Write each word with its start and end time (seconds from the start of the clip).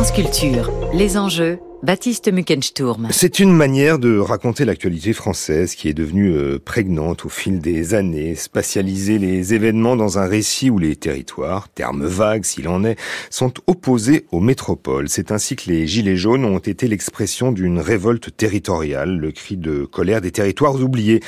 France 0.00 0.12
Culture, 0.12 0.72
les 0.94 1.18
enjeux, 1.18 1.58
Baptiste 1.82 2.32
Muckensturm. 2.32 3.08
C'est 3.10 3.38
une 3.38 3.52
manière 3.52 3.98
de 3.98 4.16
raconter 4.16 4.64
l'actualité 4.64 5.12
française 5.12 5.74
qui 5.74 5.90
est 5.90 5.94
devenue 5.94 6.32
euh, 6.32 6.58
prégnante 6.58 7.26
au 7.26 7.28
fil 7.28 7.58
des 7.58 7.92
années, 7.92 8.34
spatialiser 8.34 9.18
les 9.18 9.52
événements 9.52 9.96
dans 9.96 10.18
un 10.18 10.24
récit 10.24 10.70
où 10.70 10.78
les 10.78 10.96
territoires, 10.96 11.68
termes 11.68 12.06
vagues 12.06 12.46
s'il 12.46 12.66
en 12.68 12.82
est, 12.82 12.98
sont 13.28 13.52
opposés 13.66 14.24
aux 14.32 14.40
métropoles. 14.40 15.10
C'est 15.10 15.32
ainsi 15.32 15.54
que 15.54 15.68
les 15.68 15.86
Gilets 15.86 16.16
jaunes 16.16 16.46
ont 16.46 16.56
été 16.56 16.88
l'expression 16.88 17.52
d'une 17.52 17.78
révolte 17.78 18.34
territoriale, 18.34 19.18
le 19.18 19.32
cri 19.32 19.58
de 19.58 19.84
colère 19.84 20.22
des 20.22 20.32
territoires 20.32 20.76
oubliés. 20.76 21.20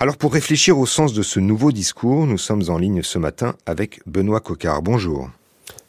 Alors 0.00 0.18
pour 0.18 0.34
réfléchir 0.34 0.78
au 0.78 0.84
sens 0.84 1.14
de 1.14 1.22
ce 1.22 1.40
nouveau 1.40 1.72
discours, 1.72 2.26
nous 2.26 2.36
sommes 2.36 2.64
en 2.68 2.76
ligne 2.76 3.02
ce 3.02 3.18
matin 3.18 3.54
avec 3.64 4.00
Benoît 4.04 4.40
Cocard. 4.40 4.82
Bonjour. 4.82 5.30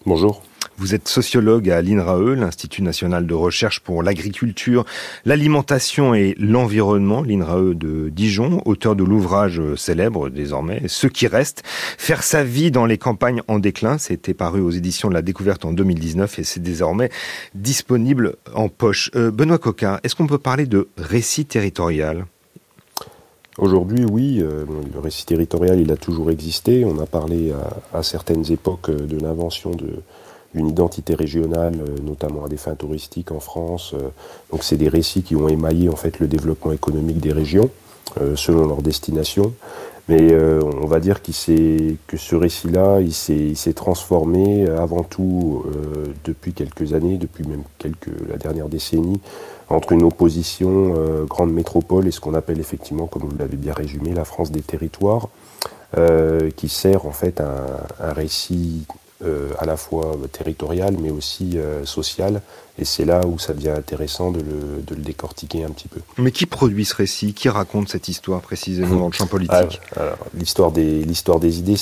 Bonjour. 0.05 0.41
Vous 0.79 0.95
êtes 0.95 1.09
sociologue 1.09 1.69
à 1.69 1.81
l'INRAE, 1.81 2.35
l'Institut 2.35 2.83
national 2.83 3.27
de 3.27 3.33
recherche 3.33 3.81
pour 3.81 4.01
l'agriculture, 4.01 4.85
l'alimentation 5.25 6.13
et 6.13 6.35
l'environnement, 6.39 7.21
l'INRAE 7.21 7.73
de 7.73 8.07
Dijon, 8.07 8.61
auteur 8.63 8.95
de 8.95 9.03
l'ouvrage 9.03 9.61
célèbre 9.75 10.29
désormais, 10.29 10.83
Ce 10.87 11.07
qui 11.07 11.27
reste, 11.27 11.63
faire 11.65 12.23
sa 12.23 12.45
vie 12.45 12.71
dans 12.71 12.85
les 12.85 12.97
campagnes 12.97 13.41
en 13.49 13.59
déclin. 13.59 13.97
C'était 13.97 14.33
paru 14.33 14.61
aux 14.61 14.69
éditions 14.69 15.09
de 15.09 15.15
la 15.15 15.21
découverte 15.21 15.65
en 15.65 15.73
2019 15.73 16.39
et 16.39 16.43
c'est 16.45 16.61
désormais 16.61 17.09
disponible 17.55 18.37
en 18.55 18.69
poche. 18.69 19.11
Euh, 19.15 19.31
Benoît 19.31 19.57
Coquin, 19.57 19.99
est-ce 20.05 20.15
qu'on 20.15 20.27
peut 20.27 20.37
parler 20.37 20.65
de 20.65 20.87
récit 20.97 21.43
territorial? 21.43 22.25
Aujourd'hui, 23.57 24.05
oui, 24.09 24.39
euh, 24.39 24.63
le 24.93 24.99
récit 25.01 25.25
territorial, 25.25 25.77
il 25.81 25.91
a 25.91 25.97
toujours 25.97 26.31
existé. 26.31 26.85
On 26.85 26.99
a 26.99 27.05
parlé 27.05 27.51
à, 27.51 27.97
à 27.97 28.01
certaines 28.03 28.49
époques 28.49 28.89
de 28.89 29.17
l'invention 29.19 29.71
de, 29.71 30.01
une 30.55 30.69
identité 30.69 31.15
régionale, 31.15 31.75
euh, 31.79 32.01
notamment 32.01 32.45
à 32.45 32.49
des 32.49 32.57
fins 32.57 32.75
touristiques 32.75 33.31
en 33.31 33.39
France. 33.39 33.93
Euh, 33.93 34.09
donc 34.51 34.63
c'est 34.63 34.77
des 34.77 34.89
récits 34.89 35.21
qui 35.21 35.35
ont 35.35 35.47
émaillé 35.47 35.89
en 35.89 35.95
fait 35.95 36.19
le 36.19 36.27
développement 36.27 36.71
économique 36.71 37.19
des 37.19 37.31
régions 37.31 37.69
euh, 38.19 38.35
selon 38.35 38.67
leur 38.67 38.81
destination. 38.81 39.53
Mais 40.07 40.33
on 40.33 40.87
va 40.87 40.99
dire 40.99 41.21
que 41.21 41.31
ce 41.31 42.35
récit-là, 42.35 42.99
il 42.99 43.13
s'est 43.13 43.73
transformé 43.73 44.67
avant 44.67 45.03
tout 45.03 45.63
depuis 46.23 46.53
quelques 46.53 46.95
années, 46.95 47.17
depuis 47.17 47.47
même 47.47 47.61
quelques, 47.77 48.09
la 48.27 48.37
dernière 48.37 48.69
décennie, 48.69 49.21
entre 49.69 49.91
une 49.91 50.01
opposition 50.01 50.95
grande 51.27 51.53
métropole 51.53 52.07
et 52.07 52.11
ce 52.11 52.19
qu'on 52.21 52.33
appelle 52.33 52.59
effectivement, 52.59 53.05
comme 53.05 53.21
vous 53.21 53.37
l'avez 53.37 53.55
bien 53.55 53.71
résumé, 53.71 54.15
la 54.15 54.25
France 54.25 54.49
des 54.49 54.63
territoires, 54.63 55.29
qui 56.55 56.69
sert 56.69 57.05
en 57.05 57.11
fait 57.11 57.39
un, 57.39 57.67
un 57.99 58.13
récit 58.13 58.87
à 59.21 59.65
la 59.65 59.75
fois 59.77 60.17
territorial 60.31 60.95
mais 60.99 61.11
aussi 61.11 61.57
euh, 61.57 61.85
social. 61.85 62.41
Et 62.79 62.85
c'est 62.85 63.03
là 63.03 63.21
où 63.27 63.37
ça 63.37 63.53
devient 63.53 63.69
intéressant 63.69 64.31
de 64.31 64.39
le, 64.39 64.81
de 64.87 64.95
le, 64.95 65.01
décortiquer 65.01 65.65
un 65.65 65.69
petit 65.69 65.89
peu. 65.89 65.99
Mais 66.17 66.31
qui 66.31 66.45
produit 66.45 66.85
ce 66.85 66.95
récit? 66.95 67.33
Qui 67.33 67.49
raconte 67.49 67.89
cette 67.89 68.07
histoire 68.07 68.41
précisément 68.41 68.95
dans 68.95 69.07
le 69.07 69.11
champ 69.11 69.27
politique? 69.27 69.81
L'histoire 70.33 70.71
des, 70.71 71.03
des 71.03 71.59
idées, 71.59 71.77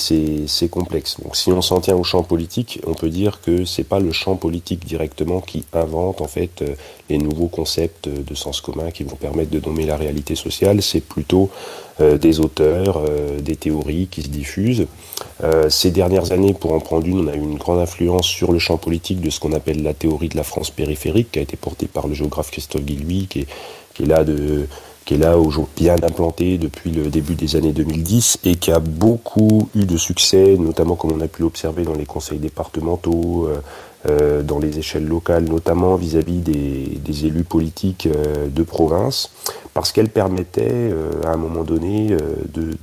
c'est 0.46 0.68
complexe. 0.68 1.16
Donc 1.22 1.36
si 1.36 1.52
on 1.52 1.62
s'en 1.62 1.80
tient 1.80 1.96
au 1.96 2.04
champ 2.04 2.24
politique, 2.24 2.80
on 2.86 2.94
peut 2.94 3.10
dire 3.10 3.40
que 3.40 3.64
c'est 3.64 3.84
pas 3.84 4.00
le 4.00 4.12
champ 4.12 4.34
politique 4.34 4.84
directement 4.84 5.40
qui 5.40 5.64
invente 5.72 6.20
en 6.20 6.26
fait 6.26 6.62
euh, 6.62 6.74
les 7.08 7.18
nouveaux 7.18 7.48
concepts 7.48 8.08
de 8.08 8.34
sens 8.34 8.60
commun 8.60 8.90
qui 8.90 9.04
vont 9.04 9.16
permettre 9.16 9.50
de 9.50 9.60
nommer 9.60 9.86
la 9.86 9.96
réalité 9.96 10.34
sociale. 10.34 10.82
C'est 10.82 11.00
plutôt 11.00 11.50
des 12.20 12.38
auteurs, 12.38 13.02
des 13.40 13.56
théories 13.56 14.06
qui 14.06 14.22
se 14.22 14.28
diffusent. 14.28 14.86
ces 15.68 15.90
dernières 15.90 16.30
années, 16.30 16.54
pour 16.54 16.72
en 16.72 16.78
prendre 16.78 17.04
une, 17.06 17.20
on 17.20 17.28
a 17.28 17.34
eu 17.34 17.40
une 17.40 17.58
grande 17.58 17.80
influence 17.80 18.26
sur 18.26 18.52
le 18.52 18.60
champ 18.60 18.76
politique 18.76 19.20
de 19.20 19.30
ce 19.30 19.40
qu'on 19.40 19.52
appelle 19.52 19.82
la 19.82 19.94
théorie 19.94 20.28
de 20.28 20.36
la 20.36 20.44
France 20.44 20.70
périphérique, 20.70 20.87
qui 20.94 21.38
a 21.38 21.42
été 21.42 21.56
portée 21.56 21.86
par 21.86 22.08
le 22.08 22.14
géographe 22.14 22.50
Christophe 22.50 22.82
Guillouis, 22.82 23.26
qui 23.28 23.40
est, 23.40 24.06
là 25.16 25.38
aujourd'hui 25.38 25.84
bien 25.84 25.96
implanté 26.02 26.58
depuis 26.58 26.90
le 26.90 27.08
début 27.08 27.34
des 27.34 27.56
années 27.56 27.72
2010 27.72 28.40
et 28.44 28.56
qui 28.56 28.70
a 28.70 28.78
beaucoup 28.78 29.68
eu 29.74 29.84
de 29.84 29.96
succès, 29.96 30.56
notamment 30.58 30.96
comme 30.96 31.12
on 31.12 31.20
a 31.20 31.28
pu 31.28 31.42
l'observer 31.42 31.84
dans 31.84 31.94
les 31.94 32.04
conseils 32.04 32.38
départementaux, 32.38 33.48
euh, 33.48 33.60
euh, 34.08 34.42
dans 34.42 34.58
les 34.58 34.78
échelles 34.78 35.06
locales, 35.06 35.44
notamment 35.44 35.96
vis-à-vis 35.96 36.38
des, 36.38 36.98
des, 37.04 37.26
élus 37.26 37.44
politiques 37.44 38.06
euh, 38.06 38.48
de 38.48 38.62
province, 38.62 39.30
parce 39.74 39.92
qu'elle 39.92 40.10
permettait 40.10 40.92
à 41.24 41.30
un 41.30 41.36
moment 41.36 41.64
donné 41.64 42.08
de, 42.52 42.76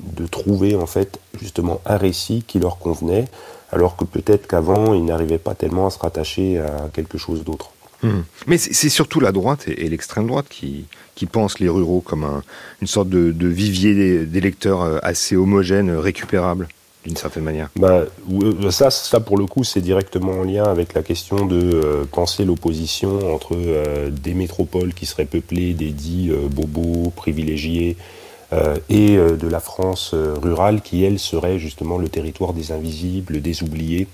de 0.00 0.26
trouver 0.26 0.74
en 0.76 0.86
fait 0.86 1.20
justement 1.40 1.80
un 1.86 1.96
récit 1.96 2.44
qui 2.46 2.58
leur 2.58 2.78
convenait, 2.78 3.26
alors 3.70 3.96
que 3.96 4.04
peut-être 4.04 4.46
qu'avant, 4.46 4.94
ils 4.94 5.04
n'arrivaient 5.04 5.38
pas 5.38 5.54
tellement 5.54 5.86
à 5.86 5.90
se 5.90 5.98
rattacher 5.98 6.58
à 6.58 6.88
quelque 6.92 7.18
chose 7.18 7.44
d'autre. 7.44 7.70
Mmh. 8.02 8.20
Mais 8.46 8.58
c'est 8.58 8.88
surtout 8.88 9.18
la 9.18 9.32
droite 9.32 9.66
et, 9.66 9.88
l'extrême 9.88 10.28
droite 10.28 10.46
qui, 10.48 10.84
qui 11.16 11.26
pensent 11.26 11.58
les 11.58 11.68
ruraux 11.68 12.00
comme 12.00 12.22
un, 12.24 12.42
une 12.80 12.86
sorte 12.86 13.08
de, 13.08 13.32
de 13.32 13.48
vivier 13.48 14.24
d'électeurs 14.24 14.82
euh, 14.82 14.98
assez 15.02 15.34
homogène, 15.34 15.90
récupérable 15.90 16.68
d'une 17.04 17.16
certaine 17.16 17.44
manière. 17.44 17.70
Bah, 17.76 18.04
euh, 18.30 18.70
ça, 18.70 18.90
ça, 18.90 19.18
pour 19.18 19.36
le 19.38 19.46
coup, 19.46 19.64
c'est 19.64 19.80
directement 19.80 20.32
en 20.32 20.44
lien 20.44 20.64
avec 20.64 20.94
la 20.94 21.02
question 21.02 21.46
de 21.46 21.56
euh, 21.56 22.04
penser 22.04 22.44
l'opposition 22.44 23.34
entre 23.34 23.56
des 24.10 24.34
métropoles 24.34 24.94
qui 24.94 25.06
seraient 25.06 25.24
peuplées 25.24 25.72
des 25.72 25.90
dits 25.90 26.30
bobos 26.50 27.10
privilégiés 27.16 27.96
euh, 27.98 28.17
et 28.88 29.16
euh, 29.16 29.36
de 29.36 29.46
la 29.46 29.60
France 29.60 30.12
euh, 30.14 30.34
rurale 30.40 30.80
qui, 30.80 31.04
elle, 31.04 31.18
serait 31.18 31.58
justement 31.58 31.98
le 31.98 32.08
territoire 32.08 32.54
des 32.54 32.72
invisibles, 32.72 33.42
des 33.42 33.62
oubliés. 33.62 34.06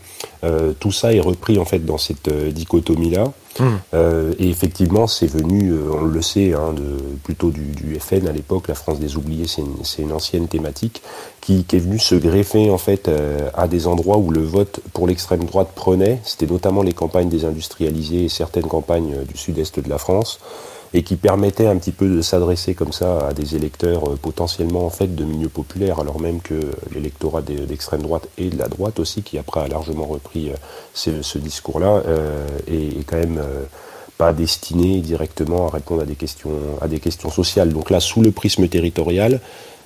tout 0.81 0.93
ça 0.93 1.15
est 1.15 1.21
repris 1.21 1.59
en 1.59 1.65
fait 1.65 1.78
dans 1.78 1.99
cette 1.99 2.28
dichotomie-là. 2.28 3.33
Mmh. 3.61 3.94
et 4.41 4.50
effectivement, 4.50 5.06
c'est 5.06 5.28
venu, 5.28 5.73
on 5.73 6.06
le 6.06 6.23
sait, 6.23 6.55
hein, 6.55 6.73
de, 6.73 6.99
plutôt 7.23 7.50
du, 7.50 7.67
du, 7.67 7.99
FN 8.00 8.27
à 8.27 8.33
l'époque, 8.33 8.67
la 8.67 8.75
France 8.75 8.99
des 8.99 9.17
oubliés, 9.17 9.47
c'est 9.47 9.62
une, 9.62 10.06
une, 10.06 10.12
ancienne 10.12 10.49
thématique 10.49 11.03
qui, 11.41 11.62
qui, 11.62 11.77
est 11.77 11.78
venue 11.78 12.00
se 12.00 12.17
greffer 12.17 12.69
en 12.71 12.78
fait 12.78 13.09
à 13.55 13.69
des 13.69 13.87
endroits 13.87 14.19
où 14.19 14.33
le 14.33 14.43
vote 14.43 14.81
pour 14.93 15.06
l'extrême 15.06 15.44
droite 15.44 15.69
prenait. 15.75 16.19
C'était 16.25 16.53
notamment 16.53 16.83
les 16.83 16.94
campagnes 16.94 17.28
désindustrialisées 17.28 18.25
et 18.25 18.28
certaines 18.28 18.67
campagnes 18.67 19.25
du 19.25 19.37
sud-est 19.37 19.78
de 19.78 19.89
la 19.89 19.99
France 19.99 20.41
et 20.94 21.03
qui 21.03 21.16
permettait 21.16 21.66
un 21.66 21.77
petit 21.77 21.91
peu 21.91 22.09
de 22.09 22.22
s'adresser 22.22 22.75
comme 22.75 22.93
ça 22.93 23.27
à 23.27 23.34
des 23.34 23.56
électeurs 23.56 24.09
euh, 24.09 24.16
potentiellement 24.16 24.87
en 24.87 24.91
fait 24.91 25.15
de 25.15 25.25
milieux 25.25 25.49
populaires, 25.49 25.99
alors 25.99 26.21
même 26.21 26.41
que 26.41 26.55
l'électorat 26.94 27.43
d'extrême 27.43 28.03
droite 28.03 28.28
et 28.38 28.49
de 28.49 28.56
la 28.56 28.69
droite 28.69 29.00
aussi, 29.00 29.22
qui 29.22 29.37
après 29.37 29.60
a 29.60 29.69
largement 29.69 30.06
repris 30.06 30.50
euh, 30.50 31.22
ce, 31.22 31.38
discours-là, 31.38 32.03
euh, 32.06 32.47
est, 32.69 33.05
quand 33.06 33.16
même 33.16 33.43
pas 34.16 34.32
destiné 34.32 35.00
directement 35.00 35.66
à 35.66 35.71
répondre 35.71 36.03
à 36.03 36.05
des 36.05 36.15
questions 36.15 36.50
à 36.81 36.87
des 36.87 37.00
questions 37.00 37.31
sociales. 37.31 37.72
Donc 37.72 37.91
là, 37.91 37.99
sous 37.99 38.22
le 38.22 38.31
prisme 38.31 38.69
territorial, 38.69 39.41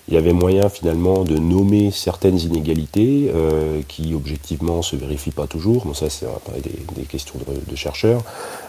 il 0.08 0.14
y 0.14 0.16
avait 0.16 0.32
moyen 0.32 0.69
finalement 0.70 1.22
de 1.22 1.36
nommer 1.36 1.91
certaines 1.91 2.38
inégalités 2.41 3.30
euh, 3.34 3.82
qui 3.86 4.14
objectivement 4.14 4.80
se 4.80 4.96
vérifient 4.96 5.32
pas 5.32 5.46
toujours, 5.46 5.84
bon 5.84 5.92
ça 5.92 6.08
c'est 6.08 6.26
des, 6.62 6.70
des 6.96 7.02
questions 7.02 7.34
de, 7.46 7.76
chercheurs, 7.76 8.22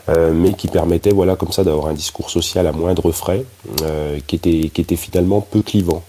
euh, 0.10 0.34
mais 0.34 0.54
qui 0.54 0.68
permettaient 0.68 1.14
voilà 1.14 1.38
comme 1.38 1.54
ça 1.54 1.64
d'avoir 1.64 1.88
un 1.88 1.94
discours 1.94 2.30
social 2.30 2.68
à 2.68 2.74
moindre 2.74 3.12
frais, 3.12 3.46
euh, 3.84 4.20
qui 4.28 4.36
était 4.36 4.70
qui 4.70 4.82
était 4.82 4.98
finalement 4.98 5.40
peu 5.40 5.62
clivant. 5.62 6.04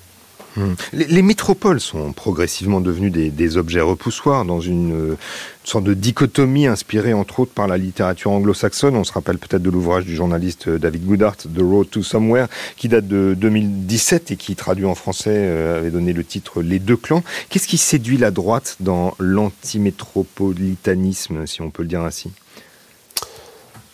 Hmm. 0.56 0.72
Les, 0.92 1.22
métropoles 1.22 1.80
sont 1.80 2.12
progressivement 2.12 2.80
devenues 2.80 3.10
des, 3.10 3.56
objets 3.56 3.80
repoussoirs 3.80 4.44
dans 4.44 4.60
une, 4.60 5.16
sorte 5.64 5.84
de 5.84 5.94
dichotomie 5.94 6.66
inspirée 6.66 7.12
entre 7.12 7.40
autres 7.40 7.52
par 7.52 7.68
la 7.68 7.76
littérature 7.78 8.32
anglo-saxonne. 8.32 8.96
On 8.96 9.04
se 9.04 9.12
rappelle 9.12 9.38
peut-être 9.38 9.62
de 9.62 9.70
l'ouvrage 9.70 10.04
du 10.04 10.16
journaliste 10.16 10.68
David 10.68 11.06
Goodhart, 11.06 11.36
The 11.36 11.60
Road 11.60 11.88
to 11.90 12.02
Somewhere, 12.02 12.48
qui 12.76 12.88
date 12.88 13.06
de 13.06 13.36
2017 13.38 14.32
et 14.32 14.36
qui, 14.36 14.56
traduit 14.56 14.86
en 14.86 14.96
français, 14.96 15.34
euh, 15.34 15.78
avait 15.78 15.90
donné 15.90 16.12
le 16.12 16.24
titre 16.24 16.62
Les 16.62 16.78
deux 16.78 16.96
clans. 16.96 17.22
Qu'est-ce 17.48 17.68
qui 17.68 17.78
séduit 17.78 18.18
la 18.18 18.30
droite 18.30 18.76
dans 18.80 19.14
l'antimétropolitanisme, 19.18 21.46
si 21.46 21.62
on 21.62 21.70
peut 21.70 21.82
le 21.82 21.88
dire 21.88 22.02
ainsi? 22.02 22.30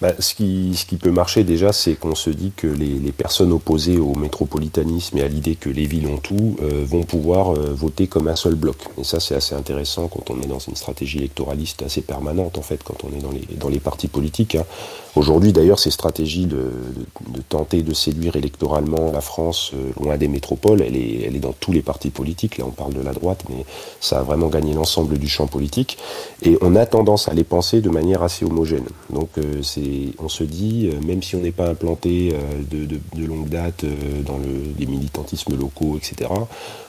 Bah, 0.02 0.12
ce, 0.18 0.34
qui, 0.34 0.74
ce 0.76 0.84
qui 0.84 0.96
peut 0.96 1.10
marcher 1.10 1.42
déjà, 1.42 1.72
c'est 1.72 1.94
qu'on 1.94 2.14
se 2.14 2.28
dit 2.28 2.52
que 2.54 2.66
les, 2.66 2.98
les, 2.98 3.12
personnes 3.12 3.50
opposées 3.50 3.96
au 3.96 4.14
métropolitanisme 4.14 5.16
et 5.16 5.22
à 5.22 5.28
l'idée 5.28 5.54
que 5.54 5.70
les 5.70 5.86
villes 5.86 6.06
ont 6.06 6.18
tout 6.18 6.56
euh, 6.60 6.84
vont 6.86 7.02
pouvoir 7.02 7.54
euh, 7.54 7.72
voter 7.72 8.06
comme 8.06 8.28
un 8.28 8.36
seul 8.36 8.56
bloc. 8.56 8.76
Et 9.00 9.04
ça, 9.04 9.20
c'est 9.20 9.34
assez 9.34 9.54
intéressant 9.54 10.08
quand 10.08 10.28
on 10.28 10.38
est 10.42 10.46
dans 10.46 10.58
une 10.58 10.76
stratégie 10.76 11.18
électoraliste 11.18 11.82
assez 11.82 12.02
permanente, 12.02 12.58
en 12.58 12.62
fait, 12.62 12.82
quand 12.84 13.04
on 13.04 13.16
est 13.16 13.22
dans 13.22 13.30
les, 13.30 13.46
dans 13.56 13.70
les 13.70 13.80
partis 13.80 14.08
politiques. 14.08 14.56
Hein. 14.56 14.66
Aujourd'hui, 15.14 15.54
d'ailleurs, 15.54 15.78
ces 15.78 15.90
stratégies 15.90 16.44
de, 16.44 16.56
de, 16.56 17.38
de, 17.38 17.40
tenter 17.48 17.80
de 17.80 17.94
séduire 17.94 18.36
électoralement 18.36 19.10
la 19.10 19.22
France 19.22 19.70
euh, 19.72 19.92
loin 19.98 20.18
des 20.18 20.28
métropoles, 20.28 20.82
elle 20.82 20.96
est, 20.96 21.22
elle 21.26 21.36
est 21.36 21.40
dans 21.40 21.54
tous 21.58 21.72
les 21.72 21.80
partis 21.80 22.10
politiques. 22.10 22.58
Là, 22.58 22.66
on 22.66 22.70
parle 22.70 22.92
de 22.92 23.00
la 23.00 23.14
droite, 23.14 23.44
mais 23.48 23.64
ça 24.00 24.18
a 24.18 24.22
vraiment 24.22 24.48
gagné 24.48 24.74
l'ensemble 24.74 25.16
du 25.16 25.26
champ 25.26 25.46
politique. 25.46 25.96
Et 26.42 26.58
on 26.60 26.76
a 26.76 26.84
tendance 26.84 27.30
à 27.30 27.32
les 27.32 27.44
penser 27.44 27.80
de 27.80 27.88
manière 27.88 28.22
assez 28.22 28.44
homogène. 28.44 28.84
Donc, 29.08 29.30
c'est 29.62 29.85
on 30.18 30.28
se 30.28 30.44
dit, 30.44 30.90
même 31.06 31.22
si 31.22 31.36
on 31.36 31.40
n'est 31.40 31.52
pas 31.52 31.68
implanté 31.68 32.34
de, 32.70 33.26
longue 33.26 33.48
date 33.48 33.84
dans 34.24 34.38
les 34.78 34.86
militantismes 34.86 35.56
locaux, 35.56 35.96
etc., 35.96 36.28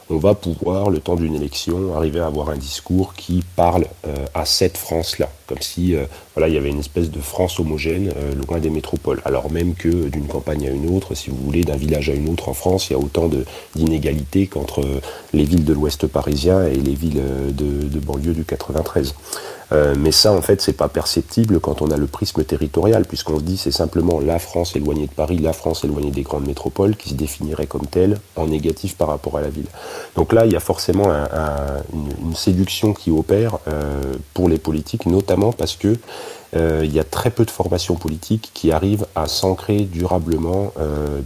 on 0.10 0.18
va 0.18 0.36
pouvoir, 0.36 0.90
le 0.90 1.00
temps 1.00 1.16
d'une 1.16 1.36
élection, 1.36 1.94
arriver 1.96 2.22
à 2.22 2.28
avoir 2.28 2.50
un 2.50 2.56
discours 2.56 3.14
qui 3.14 3.44
parle 3.58 3.86
euh, 4.08 4.26
à 4.34 4.46
cette 4.46 4.78
France-là, 4.78 5.30
comme 5.48 5.60
si 5.60 5.96
euh, 5.96 6.06
voilà, 6.34 6.48
il 6.48 6.54
y 6.54 6.58
avait 6.58 6.70
une 6.70 6.80
espèce 6.80 7.12
de 7.12 7.20
France 7.20 7.60
homogène 7.60 8.14
euh, 8.16 8.34
loin 8.48 8.60
des 8.60 8.70
métropoles. 8.70 9.22
Alors 9.26 9.52
même 9.52 9.76
que 9.76 10.08
d'une 10.08 10.28
campagne 10.28 10.66
à 10.66 10.72
une 10.72 10.96
autre, 10.96 11.14
si 11.14 11.30
vous 11.30 11.36
voulez, 11.38 11.66
d'un 11.66 11.76
village 11.76 12.10
à 12.10 12.14
une 12.14 12.30
autre 12.30 12.48
en 12.48 12.54
France, 12.54 12.90
il 12.90 12.94
y 12.94 12.96
a 12.96 13.00
autant 13.00 13.30
d'inégalités 13.76 14.48
qu'entre 14.48 14.86
les 15.34 15.44
villes 15.44 15.66
de 15.66 15.74
l'Ouest 15.74 16.08
parisien 16.08 16.66
et 16.66 16.78
les 16.78 16.96
villes 16.96 17.22
de, 17.50 17.88
de 17.88 18.00
banlieue 18.00 18.34
du 18.34 18.46
93. 18.46 19.14
Euh, 19.74 19.96
mais 19.98 20.12
ça, 20.12 20.32
en 20.32 20.42
fait, 20.42 20.62
c'est 20.62 20.74
pas 20.74 20.88
perceptible 20.88 21.60
quand 21.60 21.82
on 21.82 21.92
a 21.92 21.98
le 21.98 22.08
prisme 22.08 22.44
territorial, 22.44 22.87
puisqu'on 23.08 23.40
se 23.40 23.44
dit 23.44 23.58
c'est 23.58 23.72
simplement 23.72 24.20
la 24.20 24.40
France 24.40 24.76
éloignée 24.76 25.08
de 25.08 25.12
Paris, 25.12 25.38
la 25.38 25.54
France 25.54 25.84
éloignée 25.84 26.12
des 26.12 26.22
grandes 26.22 26.48
métropoles, 26.48 26.96
qui 26.96 27.10
se 27.10 27.14
définirait 27.14 27.68
comme 27.68 27.86
telle 27.86 28.20
en 28.36 28.48
négatif 28.48 28.96
par 28.96 29.10
rapport 29.10 29.38
à 29.38 29.42
la 29.42 29.50
ville. 29.50 29.68
Donc 30.16 30.34
là, 30.34 30.46
il 30.46 30.54
y 30.54 30.56
a 30.56 30.60
forcément 30.60 31.10
une, 31.10 32.36
séduction 32.36 32.94
qui 32.94 33.10
opère 33.10 33.58
euh, 33.68 34.14
pour 34.34 34.48
les 34.48 34.58
politiques, 34.58 35.06
notamment 35.06 35.52
parce 35.52 35.76
que 35.76 35.98
euh, 36.56 36.82
il 36.84 36.94
y 36.94 37.00
a 37.00 37.04
très 37.04 37.32
peu 37.32 37.46
de 37.46 37.52
formations 37.52 37.96
politiques 37.96 38.52
qui 38.54 38.72
arrivent 38.72 39.06
à 39.16 39.28
s'ancrer 39.28 39.82
durablement 39.82 40.72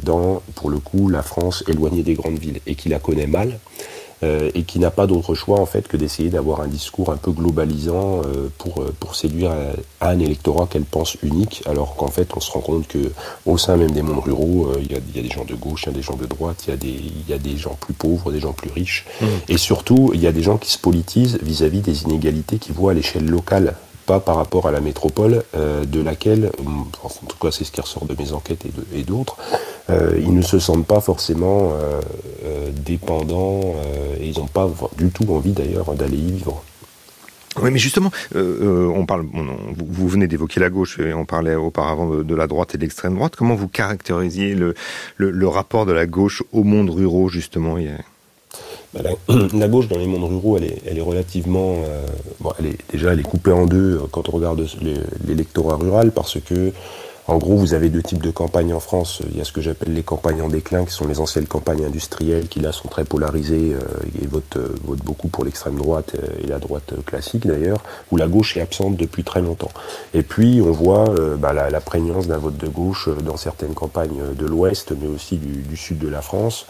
dans, 0.03 0.41
pour 0.55 0.69
le 0.69 0.79
coup, 0.79 1.09
la 1.09 1.21
France 1.21 1.63
éloignée 1.67 2.03
des 2.03 2.13
grandes 2.13 2.39
villes 2.39 2.59
et 2.65 2.75
qui 2.75 2.89
la 2.89 2.99
connaît 2.99 3.27
mal. 3.27 3.59
Euh, 4.23 4.51
et 4.53 4.61
qui 4.61 4.77
n'a 4.77 4.91
pas 4.91 5.07
d'autre 5.07 5.33
choix 5.33 5.59
en 5.59 5.65
fait 5.65 5.87
que 5.87 5.97
d'essayer 5.97 6.29
d'avoir 6.29 6.61
un 6.61 6.67
discours 6.67 7.11
un 7.11 7.17
peu 7.17 7.31
globalisant 7.31 8.21
euh, 8.21 8.49
pour, 8.59 8.81
euh, 8.81 8.93
pour 8.99 9.15
séduire 9.15 9.51
à, 9.99 10.09
un 10.09 10.19
électorat 10.19 10.67
qu'elle 10.69 10.83
pense 10.83 11.17
unique, 11.23 11.63
alors 11.65 11.95
qu'en 11.95 12.09
fait 12.09 12.29
on 12.35 12.39
se 12.39 12.51
rend 12.51 12.59
compte 12.59 12.87
que 12.87 13.11
au 13.47 13.57
sein 13.57 13.77
même 13.77 13.89
des 13.89 14.03
mondes 14.03 14.23
ruraux, 14.23 14.73
il 14.79 14.91
y, 14.91 14.95
a, 14.95 14.99
y, 15.15 15.19
a 15.19 15.23
des 15.23 15.29
gens 15.29 15.43
de 15.43 15.55
gauche, 15.55 15.83
il 15.83 15.85
y 15.87 15.89
a 15.89 15.95
des 15.95 16.03
gens 16.03 16.17
de 16.17 16.27
droite, 16.27 16.65
il 16.67 16.69
y, 16.69 16.73
a 16.73 16.77
des, 16.77 16.89
il 16.89 17.29
y 17.29 17.33
a 17.33 17.39
des 17.39 17.57
gens 17.57 17.75
plus 17.79 17.95
pauvres, 17.95 18.31
des 18.31 18.39
gens 18.39 18.53
plus 18.53 18.69
riches, 18.69 19.05
mmh. 19.21 19.25
et 19.49 19.57
surtout 19.57 20.11
il 20.13 20.21
y 20.21 20.27
a 20.27 20.31
des 20.31 20.43
gens 20.43 20.57
qui 20.57 20.71
se 20.71 20.77
politisent 20.77 21.39
vis-à-vis 21.41 21.79
-vis 21.79 21.85
des 21.85 22.03
inégalités 22.03 22.59
qu'ils 22.59 22.75
voient 22.75 22.91
à 22.91 22.93
l'échelle 22.93 23.25
locale 23.25 23.73
pas 24.01 24.19
par 24.19 24.35
rapport 24.35 24.67
à 24.67 24.71
la 24.71 24.81
métropole, 24.81 25.43
euh, 25.55 25.85
de 25.85 26.01
laquelle, 26.01 26.51
en 27.03 27.25
tout 27.27 27.37
cas 27.39 27.51
c'est 27.51 27.63
ce 27.63 27.71
qui 27.71 27.81
ressort 27.81 28.05
de 28.05 28.15
mes 28.17 28.33
enquêtes 28.33 28.65
et 28.93 29.03
d'autres, 29.03 29.37
euh, 29.89 30.19
ils 30.19 30.33
ne 30.33 30.41
se 30.41 30.59
sentent 30.59 30.85
pas 30.85 31.01
forcément 31.01 31.73
euh, 31.73 32.71
dépendants 32.71 33.75
et 34.19 34.27
ils 34.27 34.39
n'ont 34.39 34.47
pas 34.47 34.69
du 34.97 35.09
tout 35.09 35.31
envie 35.31 35.51
d'ailleurs 35.51 35.93
d'aller 35.93 36.17
y 36.17 36.31
vivre. 36.31 36.63
Oui, 37.61 37.69
mais 37.69 37.79
justement, 37.79 38.11
on 38.33 39.05
parle. 39.05 39.25
vous, 39.75 40.07
venez 40.07 40.27
d'évoquer 40.27 40.61
la 40.61 40.69
gauche 40.69 40.99
et 40.99 41.13
on 41.13 41.25
parlait 41.25 41.55
auparavant 41.55 42.23
de, 42.23 42.35
la 42.35 42.47
droite 42.47 42.75
et 42.75 42.77
de 42.77 42.83
l'extrême 42.83 43.15
droite. 43.15 43.35
Comment 43.35 43.55
vous 43.55 43.67
caractérisiez 43.67 44.55
le, 44.55 44.73
le, 45.17 45.47
rapport 45.49 45.85
de 45.85 45.91
la 45.91 46.05
gauche 46.05 46.43
au 46.53 46.63
monde 46.63 46.89
ruraux 46.89 47.27
justement? 47.27 47.75
Bah, 48.93 49.01
la, 49.53 49.67
gauche 49.67 49.87
dans 49.87 49.97
les 49.97 50.05
mondes 50.05 50.29
ruraux, 50.29 50.57
elle 50.57 50.65
est, 50.65 50.81
elle 50.85 50.97
est 50.97 51.01
relativement, 51.01 51.75
euh, 51.87 52.05
bon, 52.39 52.51
elle 52.59 52.67
est 52.67 52.77
déjà, 52.91 53.13
elle 53.13 53.19
est 53.19 53.23
coupée 53.23 53.51
en 53.51 53.65
deux 53.65 53.97
euh, 53.97 54.07
quand 54.11 54.27
on 54.29 54.33
regarde 54.33 54.65
l'électorat 55.25 55.77
rural, 55.77 56.11
parce 56.11 56.39
que, 56.39 56.73
en 57.27 57.37
gros, 57.37 57.55
vous 57.55 57.73
avez 57.73 57.89
deux 57.89 58.01
types 58.01 58.21
de 58.21 58.31
campagnes 58.31 58.73
en 58.73 58.81
France. 58.81 59.21
Il 59.31 59.37
y 59.37 59.41
a 59.41 59.45
ce 59.45 59.53
que 59.53 59.61
j'appelle 59.61 59.93
les 59.93 60.03
campagnes 60.03 60.41
en 60.41 60.49
déclin, 60.49 60.83
qui 60.83 60.91
sont 60.91 61.07
les 61.07 61.21
anciennes 61.21 61.45
campagnes 61.45 61.85
industrielles, 61.85 62.49
qui 62.49 62.59
là 62.59 62.73
sont 62.73 62.89
très 62.89 63.05
polarisées 63.05 63.73
euh, 63.73 64.21
et 64.21 64.27
votent, 64.27 64.57
votent, 64.83 65.05
beaucoup 65.05 65.29
pour 65.29 65.45
l'extrême 65.45 65.77
droite 65.77 66.15
et 66.43 66.47
la 66.47 66.59
droite 66.59 66.93
classique 67.05 67.47
d'ailleurs, 67.47 67.81
où 68.11 68.17
la 68.17 68.27
gauche 68.27 68.57
est 68.57 68.61
absente 68.61 68.97
depuis 68.97 69.23
très 69.23 69.41
longtemps. 69.41 69.71
Et 70.13 70.23
puis 70.23 70.61
on 70.61 70.71
voit 70.71 71.05
bah, 71.37 71.53
la, 71.53 71.69
la, 71.69 71.79
prégnance 71.79 72.27
d'un 72.27 72.39
vote 72.39 72.57
de 72.57 72.67
gauche 72.67 73.07
dans 73.23 73.37
certaines 73.37 73.75
campagnes 73.75 74.33
de 74.37 74.45
l'Ouest, 74.45 74.91
mais 74.99 75.07
aussi 75.07 75.37
du, 75.37 75.61
du 75.61 75.77
sud 75.77 75.99
de 75.99 76.09
la 76.09 76.21
France. 76.21 76.65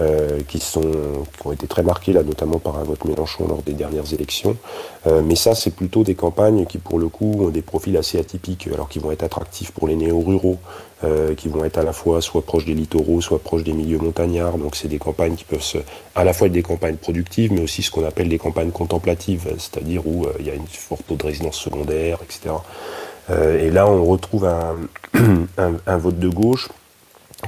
Euh, 0.00 0.40
qui, 0.48 0.58
sont, 0.58 0.80
qui 0.80 1.46
ont 1.46 1.52
été 1.52 1.68
très 1.68 1.84
marqués, 1.84 2.12
là, 2.12 2.24
notamment 2.24 2.58
par 2.58 2.78
un 2.78 2.82
vote 2.82 3.04
Mélenchon 3.04 3.46
lors 3.46 3.62
des 3.62 3.74
dernières 3.74 4.12
élections. 4.12 4.56
Euh, 5.06 5.22
mais 5.24 5.36
ça, 5.36 5.54
c'est 5.54 5.70
plutôt 5.70 6.02
des 6.02 6.16
campagnes 6.16 6.66
qui, 6.66 6.78
pour 6.78 6.98
le 6.98 7.06
coup, 7.06 7.36
ont 7.38 7.50
des 7.50 7.62
profils 7.62 7.96
assez 7.96 8.18
atypiques, 8.18 8.68
alors 8.74 8.88
qui 8.88 8.98
vont 8.98 9.12
être 9.12 9.22
attractifs 9.22 9.70
pour 9.70 9.86
les 9.86 9.94
néo-ruraux, 9.94 10.58
euh, 11.04 11.36
qui 11.36 11.46
vont 11.46 11.64
être 11.64 11.78
à 11.78 11.84
la 11.84 11.92
fois 11.92 12.20
soit 12.20 12.42
proches 12.42 12.64
des 12.64 12.74
littoraux, 12.74 13.20
soit 13.20 13.38
proches 13.38 13.62
des 13.62 13.72
milieux 13.72 13.98
montagnards. 13.98 14.58
Donc, 14.58 14.74
c'est 14.74 14.88
des 14.88 14.98
campagnes 14.98 15.36
qui 15.36 15.44
peuvent 15.44 15.62
se, 15.62 15.78
à 16.16 16.24
la 16.24 16.32
fois 16.32 16.48
être 16.48 16.52
des 16.54 16.64
campagnes 16.64 16.96
productives, 16.96 17.52
mais 17.52 17.62
aussi 17.62 17.84
ce 17.84 17.92
qu'on 17.92 18.04
appelle 18.04 18.28
des 18.28 18.38
campagnes 18.38 18.72
contemplatives, 18.72 19.46
c'est-à-dire 19.58 20.04
où 20.08 20.26
il 20.40 20.46
y 20.46 20.50
a 20.50 20.54
une 20.54 20.66
forte 20.66 21.06
taux 21.06 21.14
de 21.14 21.24
résidence 21.24 21.56
secondaire, 21.56 22.18
etc. 22.24 22.56
et 23.30 23.70
là, 23.70 23.86
on 23.88 24.04
retrouve 24.04 24.44
un, 24.46 24.74
un, 25.56 25.74
un 25.86 25.96
vote 25.98 26.18
de 26.18 26.28
gauche 26.28 26.68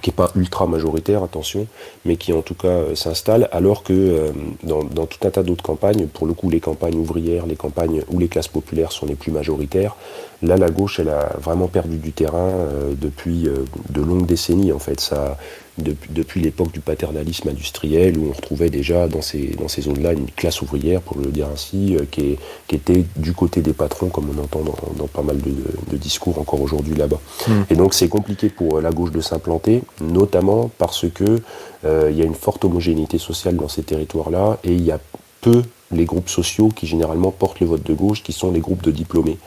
qui 0.01 0.11
n'est 0.11 0.15
pas 0.15 0.31
ultra 0.35 0.67
majoritaire, 0.67 1.23
attention, 1.23 1.67
mais 2.05 2.17
qui 2.17 2.33
en 2.33 2.43
tout 2.43 2.55
cas 2.55 2.69
euh, 2.69 2.95
s'installe, 2.95 3.49
alors 3.53 3.83
que 3.83 3.93
euh, 3.93 4.33
dans, 4.63 5.07
tout 5.07 5.27
un 5.27 5.31
tas 5.31 5.43
d'autres 5.43 5.65
campagnes, 5.65 6.07
pour 6.07 6.27
le 6.27 6.35
coup 6.35 6.51
les 6.51 6.61
campagnes 6.61 6.97
ouvrières, 6.97 7.47
les 7.47 7.57
campagnes 7.57 8.03
où 8.09 8.19
les 8.19 8.29
classes 8.29 8.49
populaires 8.49 8.93
sont 8.93 9.07
les 9.07 9.15
plus 9.15 9.33
majoritaires, 9.33 9.97
là 10.43 10.57
la 10.57 10.71
gauche 10.71 11.01
elle 11.01 11.09
a 11.09 11.37
vraiment 11.41 11.69
perdu 11.69 11.97
du 11.99 12.13
terrain 12.13 12.51
euh, 12.51 12.95
depuis 12.97 13.49
de 13.91 14.01
longues 14.01 14.27
décennies 14.27 14.73
en 14.73 14.79
fait. 14.79 15.01
Ça, 15.01 15.37
depuis, 15.79 16.41
l'époque 16.41 16.73
du 16.73 16.81
paternalisme 16.81 17.49
industriel, 17.49 18.19
où 18.19 18.29
on 18.31 18.33
retrouvait 18.33 18.71
déjà 18.71 19.09
dans 19.09 19.23
ces, 19.23 19.49
dans 19.59 19.69
ces 19.69 19.83
zones-là 19.83 20.13
une 20.13 20.31
classe 20.31 20.63
ouvrière, 20.63 21.01
pour 21.03 21.19
le 21.19 21.27
dire 21.27 21.49
ainsi, 21.53 21.97
euh, 21.97 22.05
qui, 22.11 22.39
qui, 22.67 22.77
était 22.77 23.05
du 23.17 23.33
côté 23.33 23.61
des 23.61 23.73
patrons, 23.73 24.09
comme 24.09 24.31
on 24.37 24.43
entend 24.43 24.63
dans, 24.97 25.07
pas 25.07 25.23
mal 25.23 25.39
de, 25.39 25.97
discours 25.97 26.39
encore 26.39 26.61
aujourd'hui 26.61 26.95
là-bas. 26.95 27.21
Hmm. 27.49 27.63
Et 27.71 27.75
donc 27.75 27.95
c'est 27.95 28.09
compliqué 28.09 28.49
pour 28.49 28.81
la 28.81 28.91
gauche 28.91 29.13
de 29.13 29.21
s'implanter, 29.21 29.83
notamment 30.01 30.71
parce 30.79 31.07
que 31.11 31.41
euh, 31.85 32.09
il 32.11 32.19
y 32.19 32.23
a 32.23 32.25
une 32.25 32.35
forte 32.35 32.65
homogénéité 32.65 33.19
sociale 33.19 33.57
dans 33.57 33.69
ces 33.69 33.83
territoires-là, 33.83 34.59
et 34.65 34.73
il 34.73 34.83
y 34.83 34.93
a 34.93 35.01
peu 35.41 35.63
les 35.93 36.05
groupes 36.05 36.29
sociaux 36.29 36.69
qui 36.69 36.87
généralement 36.87 37.31
portent 37.31 37.61
les 37.61 37.67
votes 37.67 37.85
de 37.85 37.95
gauche, 37.95 38.23
qui 38.23 38.33
sont 38.33 38.51
les 38.51 38.61
groupes 38.61 38.83
de 38.83 38.91
diplômés, 38.91 39.39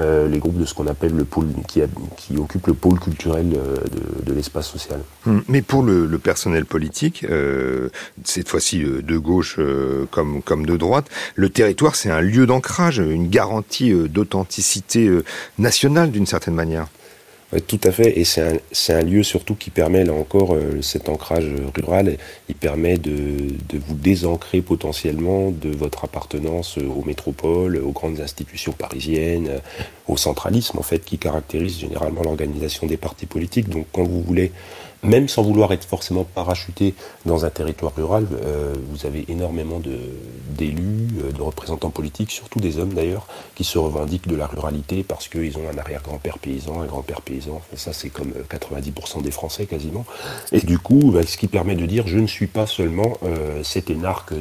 euh, 0.00 0.28
les 0.28 0.38
groupes 0.38 0.58
de 0.58 0.64
ce 0.64 0.74
qu'on 0.74 0.86
appelle 0.86 1.12
le 1.12 1.24
pôle, 1.24 1.46
qui, 1.66 1.82
occupent 2.36 2.68
le 2.68 2.74
pôle 2.74 3.00
culturel 3.00 3.52
euh, 3.56 3.76
de, 4.24 4.32
l'espace 4.32 4.68
social. 4.68 5.00
Hum, 5.26 5.42
mais 5.48 5.62
pour 5.62 5.82
le, 5.82 6.06
personnel 6.18 6.66
politique, 6.66 7.24
euh, 7.28 7.88
cette 8.24 8.48
fois-ci 8.48 8.80
de 8.80 9.18
gauche 9.18 9.58
comme 10.10 10.66
de 10.66 10.76
droite, 10.76 11.06
le 11.34 11.48
territoire 11.48 11.96
c'est 11.96 12.10
un 12.10 12.20
lieu 12.20 12.46
d'ancrage, 12.46 12.98
une 12.98 13.28
garantie 13.28 13.92
d'authenticité 13.92 15.10
nationale 15.58 16.10
d'une 16.10 16.26
certaine 16.26 16.54
manière 16.54 16.88
tout 17.66 17.80
à 17.84 17.92
fait, 17.92 18.18
et 18.18 18.24
c'est 18.24 18.42
un, 18.42 18.94
un, 18.94 19.02
lieu 19.02 19.22
surtout 19.22 19.54
qui 19.54 19.70
permet, 19.70 20.04
là 20.04 20.12
encore, 20.12 20.54
euh, 20.54 20.82
cet 20.82 21.08
ancrage 21.08 21.50
rural, 21.74 22.18
il 22.50 22.54
permet 22.54 22.98
de, 22.98 23.48
de, 23.70 23.78
vous 23.78 23.94
désancrer 23.94 24.60
potentiellement 24.60 25.50
de 25.50 25.70
votre 25.70 26.04
appartenance 26.04 26.76
aux 26.76 27.02
métropoles, 27.06 27.78
aux 27.78 27.92
grandes 27.92 28.20
institutions 28.20 28.72
parisiennes, 28.72 29.60
au 30.08 30.18
centralisme 30.18 30.78
en 30.78 30.82
fait, 30.82 30.98
qui 30.98 31.16
caractérise 31.16 31.78
généralement 31.78 32.22
l'organisation 32.22 32.86
des 32.86 32.98
partis 32.98 33.26
politiques. 33.26 33.70
Donc 33.70 33.86
quand 33.92 34.04
vous 34.04 34.20
voulez 34.20 34.52
même 35.02 35.28
sans 35.28 35.42
vouloir 35.42 35.72
être 35.72 35.84
forcément 35.84 36.24
parachuté 36.24 36.94
dans 37.24 37.44
un 37.44 37.50
territoire 37.50 37.94
rural, 37.94 38.26
euh, 38.32 38.74
vous 38.90 39.06
avez 39.06 39.24
énormément 39.28 39.80
d'élus, 39.80 41.06
de, 41.12 41.26
euh, 41.26 41.32
de, 41.32 41.42
représentants 41.42 41.90
politiques, 41.90 42.30
surtout 42.30 42.60
des 42.60 42.78
hommes 42.78 42.92
d'ailleurs, 42.94 43.26
qui 43.54 43.64
se 43.64 43.78
revendiquent 43.78 44.28
de 44.28 44.36
la 44.36 44.46
ruralité 44.46 45.02
parce 45.02 45.28
qu'ils 45.28 45.56
ont 45.56 45.68
un 45.72 45.78
arrière-grand-père 45.78 46.38
paysan, 46.38 46.80
un 46.80 46.86
grand-père 46.86 47.22
paysan. 47.22 47.60
Ça, 47.74 47.92
c'est 47.92 48.08
comme 48.08 48.32
90% 48.50 49.18
euh, 49.18 49.22
des 49.22 49.30
Français 49.30 49.66
quasiment. 49.66 50.04
Et 50.52 50.60
du 50.60 50.78
coup, 50.78 51.12
bah, 51.12 51.22
ce 51.24 51.36
qui 51.36 51.46
permet 51.46 51.76
de 51.76 51.86
dire, 51.86 52.06
je 52.06 52.18
ne 52.18 52.26
suis 52.26 52.46
pas 52.46 52.66
seulement 52.66 53.18
euh, 53.22 53.62
cet 53.62 53.90
énarque 53.90 54.34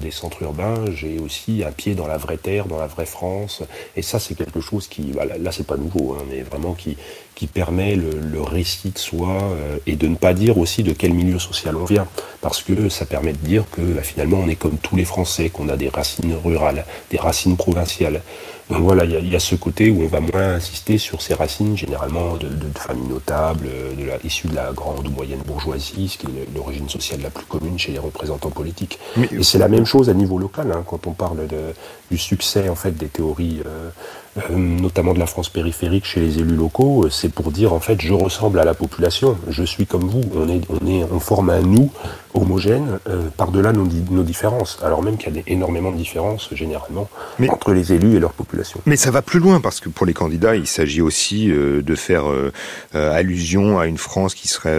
des 0.00 0.10
centres 0.10 0.42
urbains, 0.42 0.74
j'ai 0.92 1.18
aussi 1.18 1.64
un 1.66 1.72
pied 1.72 1.94
dans 1.94 2.06
la 2.06 2.18
vraie 2.18 2.36
terre, 2.36 2.66
dans 2.66 2.78
la 2.78 2.86
vraie 2.86 3.06
France. 3.06 3.62
Et 3.96 4.02
ça, 4.02 4.18
c'est 4.18 4.34
quelque 4.34 4.60
chose 4.60 4.86
qui, 4.86 5.12
là, 5.12 5.52
c'est 5.52 5.66
pas 5.66 5.76
nouveau, 5.76 6.14
hein, 6.14 6.24
mais 6.30 6.42
vraiment 6.42 6.74
qui, 6.74 6.96
qui 7.34 7.46
permet 7.46 7.96
le, 7.96 8.40
récit 8.42 8.90
de 8.90 8.98
soi 8.98 9.30
euh, 9.30 9.78
et 9.86 9.96
de 9.96 10.06
ne 10.06 10.16
pas 10.16 10.34
dire 10.34 10.58
aussi 10.58 10.82
de 10.82 10.92
quel 10.92 11.12
milieu 11.12 11.38
social 11.38 11.76
on 11.76 11.84
vient. 11.84 12.06
Parce 12.40 12.62
que 12.62 12.88
ça 12.88 13.06
permet 13.06 13.32
de 13.32 13.38
dire 13.38 13.64
que 13.72 13.80
bah, 13.80 14.02
finalement 14.02 14.38
on 14.44 14.48
est 14.48 14.56
comme 14.56 14.76
tous 14.78 14.96
les 14.96 15.04
Français, 15.04 15.48
qu'on 15.48 15.68
a 15.68 15.76
des 15.76 15.88
racines 15.88 16.34
rurales, 16.44 16.84
des 17.10 17.18
racines 17.18 17.56
provinciales. 17.56 18.22
Donc 18.70 18.80
voilà, 18.80 19.04
il 19.04 19.28
y, 19.28 19.36
a 19.36 19.40
ce 19.40 19.54
côté 19.56 19.90
où 19.90 20.02
on 20.02 20.06
va 20.06 20.20
moins 20.20 20.54
insister 20.54 20.96
sur 20.96 21.20
ces 21.20 21.34
racines, 21.34 21.76
généralement 21.76 22.36
de, 22.36 22.48
de, 22.48 22.66
familles 22.74 23.08
notables, 23.08 23.68
de 23.98 24.04
la, 24.04 24.16
issues 24.24 24.48
de 24.48 24.54
la 24.54 24.72
grande 24.72 25.06
ou 25.06 25.10
moyenne 25.10 25.40
bourgeoisie, 25.46 26.08
ce 26.08 26.18
qui 26.18 26.26
est 26.26 26.48
l'origine 26.54 26.88
sociale 26.88 27.20
la 27.22 27.30
plus 27.30 27.44
commune 27.44 27.78
chez 27.78 27.92
les 27.92 27.98
représentants 27.98 28.50
politiques. 28.50 28.98
et 29.16 29.42
c'est 29.42 29.58
la 29.58 29.68
même 29.68 29.84
chose 29.84 30.08
à 30.08 30.14
niveau 30.14 30.38
local, 30.38 30.72
hein, 30.72 30.82
quand 30.86 31.06
on 31.06 31.12
parle 31.12 31.46
de, 31.46 31.74
du 32.10 32.16
succès 32.16 32.68
en 32.70 32.74
fait 32.74 32.92
des 32.92 33.08
théories. 33.08 33.60
Euh, 33.66 33.90
euh, 34.36 34.56
notamment 34.56 35.14
de 35.14 35.20
la 35.20 35.26
France 35.26 35.48
périphérique 35.48 36.04
chez 36.04 36.18
les 36.18 36.40
élus 36.40 36.56
locaux, 36.56 37.04
euh, 37.04 37.10
c'est 37.10 37.28
pour 37.28 37.52
dire 37.52 37.72
en 37.72 37.78
fait 37.78 38.00
je 38.00 38.12
ressemble 38.12 38.58
à 38.58 38.64
la 38.64 38.74
population, 38.74 39.36
je 39.48 39.62
suis 39.62 39.86
comme 39.86 40.02
vous, 40.02 40.22
on 40.34 40.48
est, 40.48 40.60
on 40.68 40.86
est, 40.88 41.04
on 41.04 41.20
forme 41.20 41.50
un 41.50 41.60
nous 41.60 41.92
homogène 42.34 42.98
euh, 43.08 43.28
par-delà 43.36 43.72
nos, 43.72 43.86
nos, 44.10 44.24
différences, 44.24 44.80
alors 44.82 45.04
même 45.04 45.18
qu'il 45.18 45.36
y 45.36 45.38
a 45.38 45.42
énormément 45.46 45.92
de 45.92 45.96
différences 45.96 46.48
généralement 46.50 47.08
mais, 47.38 47.48
entre 47.48 47.72
les 47.72 47.92
élus 47.92 48.16
et 48.16 48.18
leur 48.18 48.32
population. 48.32 48.53
Mais 48.86 48.96
ça 48.96 49.10
va 49.10 49.22
plus 49.22 49.40
loin 49.40 49.60
parce 49.60 49.80
que 49.80 49.88
pour 49.88 50.06
les 50.06 50.14
candidats, 50.14 50.56
il 50.56 50.66
s'agit 50.66 51.00
aussi 51.00 51.48
de 51.48 51.94
faire 51.94 52.24
allusion 52.92 53.78
à 53.78 53.86
une 53.86 53.98
France 53.98 54.34
qui 54.34 54.48
serait 54.48 54.78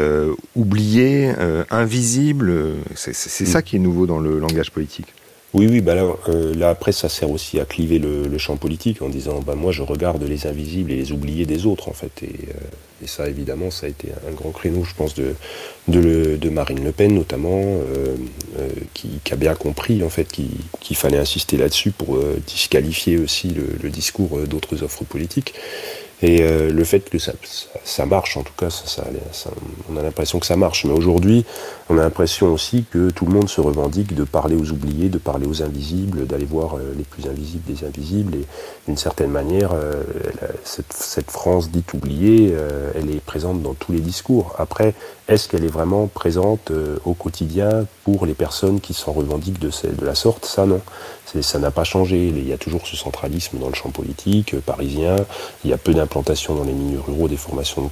oubliée, 0.56 1.32
invisible. 1.70 2.54
C'est 2.96 3.14
ça 3.14 3.62
qui 3.62 3.76
est 3.76 3.80
nouveau 3.80 4.06
dans 4.06 4.20
le 4.20 4.40
langage 4.40 4.72
politique. 4.72 5.14
Oui, 5.56 5.68
oui, 5.68 5.80
bah 5.80 5.96
là, 5.96 6.06
euh, 6.28 6.54
là, 6.54 6.68
après, 6.68 6.92
ça 6.92 7.08
sert 7.08 7.32
aussi 7.32 7.62
à 7.62 7.66
cliver 7.66 7.98
le, 7.98 8.38
champ 8.38 8.58
politique 8.58 9.02
en 9.02 9.08
disant, 9.08 9.40
bah, 9.40 9.56
moi, 9.56 9.72
je 9.72 9.84
regarde 9.84 10.22
les 10.22 10.48
invisibles 10.48 10.92
et 10.92 10.98
les 10.98 11.14
oubliés 11.14 11.46
des 11.46 11.66
autres, 11.66 11.88
en 11.88 11.94
fait. 11.94 12.24
Et, 12.24 12.50
euh, 12.50 13.06
ça, 13.08 13.30
évidemment, 13.30 13.72
ça 13.72 13.86
a 13.86 13.90
été 13.90 14.10
un 14.28 14.34
grand 14.34 14.52
créneau, 14.52 14.84
je 14.84 14.94
pense, 14.94 15.14
de, 15.16 16.50
Marine 16.50 16.84
Le 16.84 16.92
Pen, 16.92 17.16
notamment, 17.16 17.62
euh, 17.64 18.18
qui, 18.94 19.22
a 19.32 19.38
bien 19.38 19.56
compris, 19.56 20.04
en 20.04 20.10
fait, 20.10 20.28
qu'il 20.28 20.98
fallait 20.98 21.20
insister 21.20 21.56
là-dessus 21.56 21.92
pour 21.92 22.20
disqualifier 22.46 23.18
aussi 23.18 23.54
le 23.82 23.90
discours 23.90 24.40
d'autres 24.40 24.84
offres 24.84 25.06
politiques. 25.06 25.54
Et 26.22 26.42
euh, 26.42 26.72
le 26.72 26.84
fait 26.84 27.10
que 27.10 27.18
ça, 27.18 27.34
ça, 27.84 28.06
marche, 28.06 28.38
en 28.38 28.44
tout 28.44 28.54
cas, 28.58 28.70
ça, 28.70 29.04
ça 29.32 29.52
on 29.90 29.98
a 29.98 30.02
l'impression 30.02 30.40
que 30.40 30.46
ça 30.46 30.56
marche. 30.56 30.86
Mais 30.86 30.94
aujourd'hui, 30.94 31.46
on 31.90 31.98
a 31.98 32.02
l'impression 32.02 32.52
aussi 32.52 32.86
que 32.90 33.12
tout 33.12 33.26
le 33.26 33.34
monde 33.34 33.50
se 33.50 33.62
revendique 33.62 34.16
de 34.16 34.24
parler 34.24 34.56
aux 34.56 34.72
oubliés, 34.72 35.10
de 35.10 35.18
parler 35.18 35.46
aux 35.46 35.62
invisibles, 35.62 36.26
d'aller 36.26 36.46
voir 36.46 36.78
euh, 36.78 36.94
les 36.98 37.04
plus 37.04 37.28
invisibles 37.28 37.64
des 37.72 37.86
invisibles. 37.86 38.36
Et 38.36 38.46
d'une 38.88 38.98
certaine 38.98 39.30
manière, 39.30 39.72
euh, 39.74 40.04
cette, 40.64 40.94
cette, 40.94 41.30
France 41.30 41.70
dite 41.70 41.94
oubliée, 41.94 42.54
euh, 42.54 42.92
elle 42.96 43.12
est 43.12 43.22
présente 43.22 43.62
dans 43.62 43.74
tous 43.74 43.92
les 43.92 44.00
discours. 44.00 44.56
Après, 44.58 44.96
est-ce 45.28 45.50
qu'elle 45.50 45.64
est 45.64 45.70
vraiment 45.70 46.06
présente 46.06 46.70
euh, 46.70 46.98
au 47.04 47.14
quotidien 47.16 47.88
pour 48.04 48.28
les 48.28 48.36
personnes 48.36 48.80
qui 48.80 48.94
s'en 48.94 49.12
revendiquent 49.12 49.58
de, 49.58 49.70
de, 49.70 50.06
la 50.06 50.14
sorte? 50.14 50.46
Ça, 50.46 50.66
non. 50.68 50.82
Ça 51.42 51.58
n'a 51.58 51.72
pas 51.72 51.84
changé. 51.84 52.28
Il 52.28 52.48
y 52.48 52.54
a 52.54 52.58
toujours 52.58 52.86
ce 52.86 52.96
centralisme 52.96 53.58
dans 53.58 53.68
le 53.68 53.74
champ 53.74 53.90
politique 53.90 54.54
euh, 54.54 54.60
parisien. 54.60 55.16
Il 55.64 55.72
y 55.72 55.74
a 55.74 55.78
peu 55.78 55.96
d'implantation 55.96 56.54
dans 56.54 56.64
les 56.64 56.74
milieux 56.74 57.02
ruraux 57.02 57.28
des 57.28 57.38
formations 57.38 57.90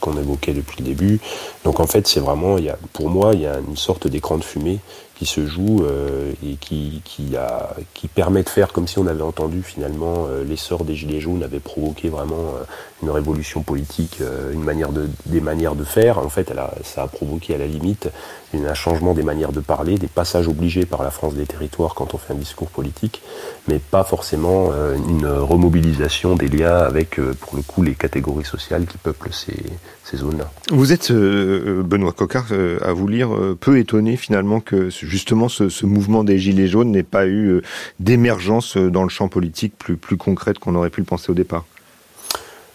qu'on 0.00 0.12
qu 0.12 0.18
évoquait 0.18 0.52
depuis 0.52 0.80
le 0.80 0.84
début. 0.84 1.20
Donc 1.64 1.80
en 1.80 1.86
fait, 1.86 2.06
c'est 2.06 2.20
vraiment, 2.20 2.58
il 2.58 2.64
y 2.64 2.70
a, 2.70 2.78
pour 2.92 3.08
moi, 3.08 3.30
il 3.32 3.40
y 3.40 3.46
a 3.46 3.58
une 3.66 3.76
sorte 3.76 4.06
d'écran 4.06 4.36
de 4.36 4.44
fumée 4.44 4.78
qui 5.18 5.26
se 5.26 5.44
joue 5.46 5.82
euh, 5.82 6.32
et 6.46 6.54
qui, 6.54 7.02
qui, 7.04 7.36
a, 7.36 7.74
qui 7.92 8.06
permet 8.06 8.44
de 8.44 8.48
faire 8.48 8.72
comme 8.72 8.86
si 8.86 9.00
on 9.00 9.06
avait 9.08 9.22
entendu 9.22 9.64
finalement 9.64 10.26
euh, 10.28 10.44
l'essor 10.44 10.84
des 10.84 10.94
Gilets 10.94 11.18
jaunes 11.20 11.42
avait 11.42 11.58
provoqué 11.58 12.08
vraiment 12.08 12.36
euh, 12.36 12.64
une 13.02 13.10
révolution 13.10 13.62
politique, 13.62 14.18
une 14.52 14.64
manière 14.64 14.90
de, 14.90 15.08
des 15.26 15.40
manières 15.40 15.76
de 15.76 15.84
faire. 15.84 16.18
En 16.18 16.28
fait, 16.28 16.50
a, 16.50 16.74
ça 16.82 17.04
a 17.04 17.06
provoqué 17.06 17.54
à 17.54 17.58
la 17.58 17.66
limite 17.68 18.10
un 18.54 18.74
changement 18.74 19.14
des 19.14 19.22
manières 19.22 19.52
de 19.52 19.60
parler, 19.60 19.98
des 19.98 20.08
passages 20.08 20.48
obligés 20.48 20.84
par 20.84 21.04
la 21.04 21.12
France 21.12 21.34
des 21.34 21.46
territoires 21.46 21.94
quand 21.94 22.14
on 22.14 22.18
fait 22.18 22.32
un 22.32 22.36
discours 22.36 22.68
politique, 22.68 23.22
mais 23.68 23.78
pas 23.78 24.02
forcément 24.02 24.72
une 25.08 25.28
remobilisation 25.28 26.34
des 26.34 26.48
liens 26.48 26.78
avec, 26.78 27.20
pour 27.40 27.56
le 27.56 27.62
coup, 27.62 27.84
les 27.84 27.94
catégories 27.94 28.44
sociales 28.44 28.86
qui 28.86 28.98
peuplent 28.98 29.32
ces, 29.32 29.62
ces 30.02 30.16
zones-là. 30.16 30.50
Vous 30.70 30.92
êtes, 30.92 31.12
Benoît 31.12 32.14
euh, 32.50 32.78
à 32.82 32.92
vous 32.92 33.06
lire, 33.06 33.30
peu 33.60 33.78
étonné 33.78 34.16
finalement 34.16 34.60
que 34.60 34.90
justement 35.08 35.48
ce, 35.48 35.86
mouvement 35.86 36.24
des 36.24 36.38
Gilets 36.38 36.68
jaunes 36.68 36.90
n'ait 36.90 37.02
pas 37.02 37.26
eu 37.26 37.48
euh, 37.48 37.62
d'émergence 38.00 38.76
dans 38.76 39.02
le 39.02 39.08
champ 39.08 39.28
politique 39.28 39.74
plus, 39.76 40.16
concrète 40.16 40.58
qu'on 40.58 40.74
aurait 40.74 40.90
pu 40.90 41.00
le 41.00 41.06
penser 41.06 41.30
au 41.30 41.34
départ 41.34 41.64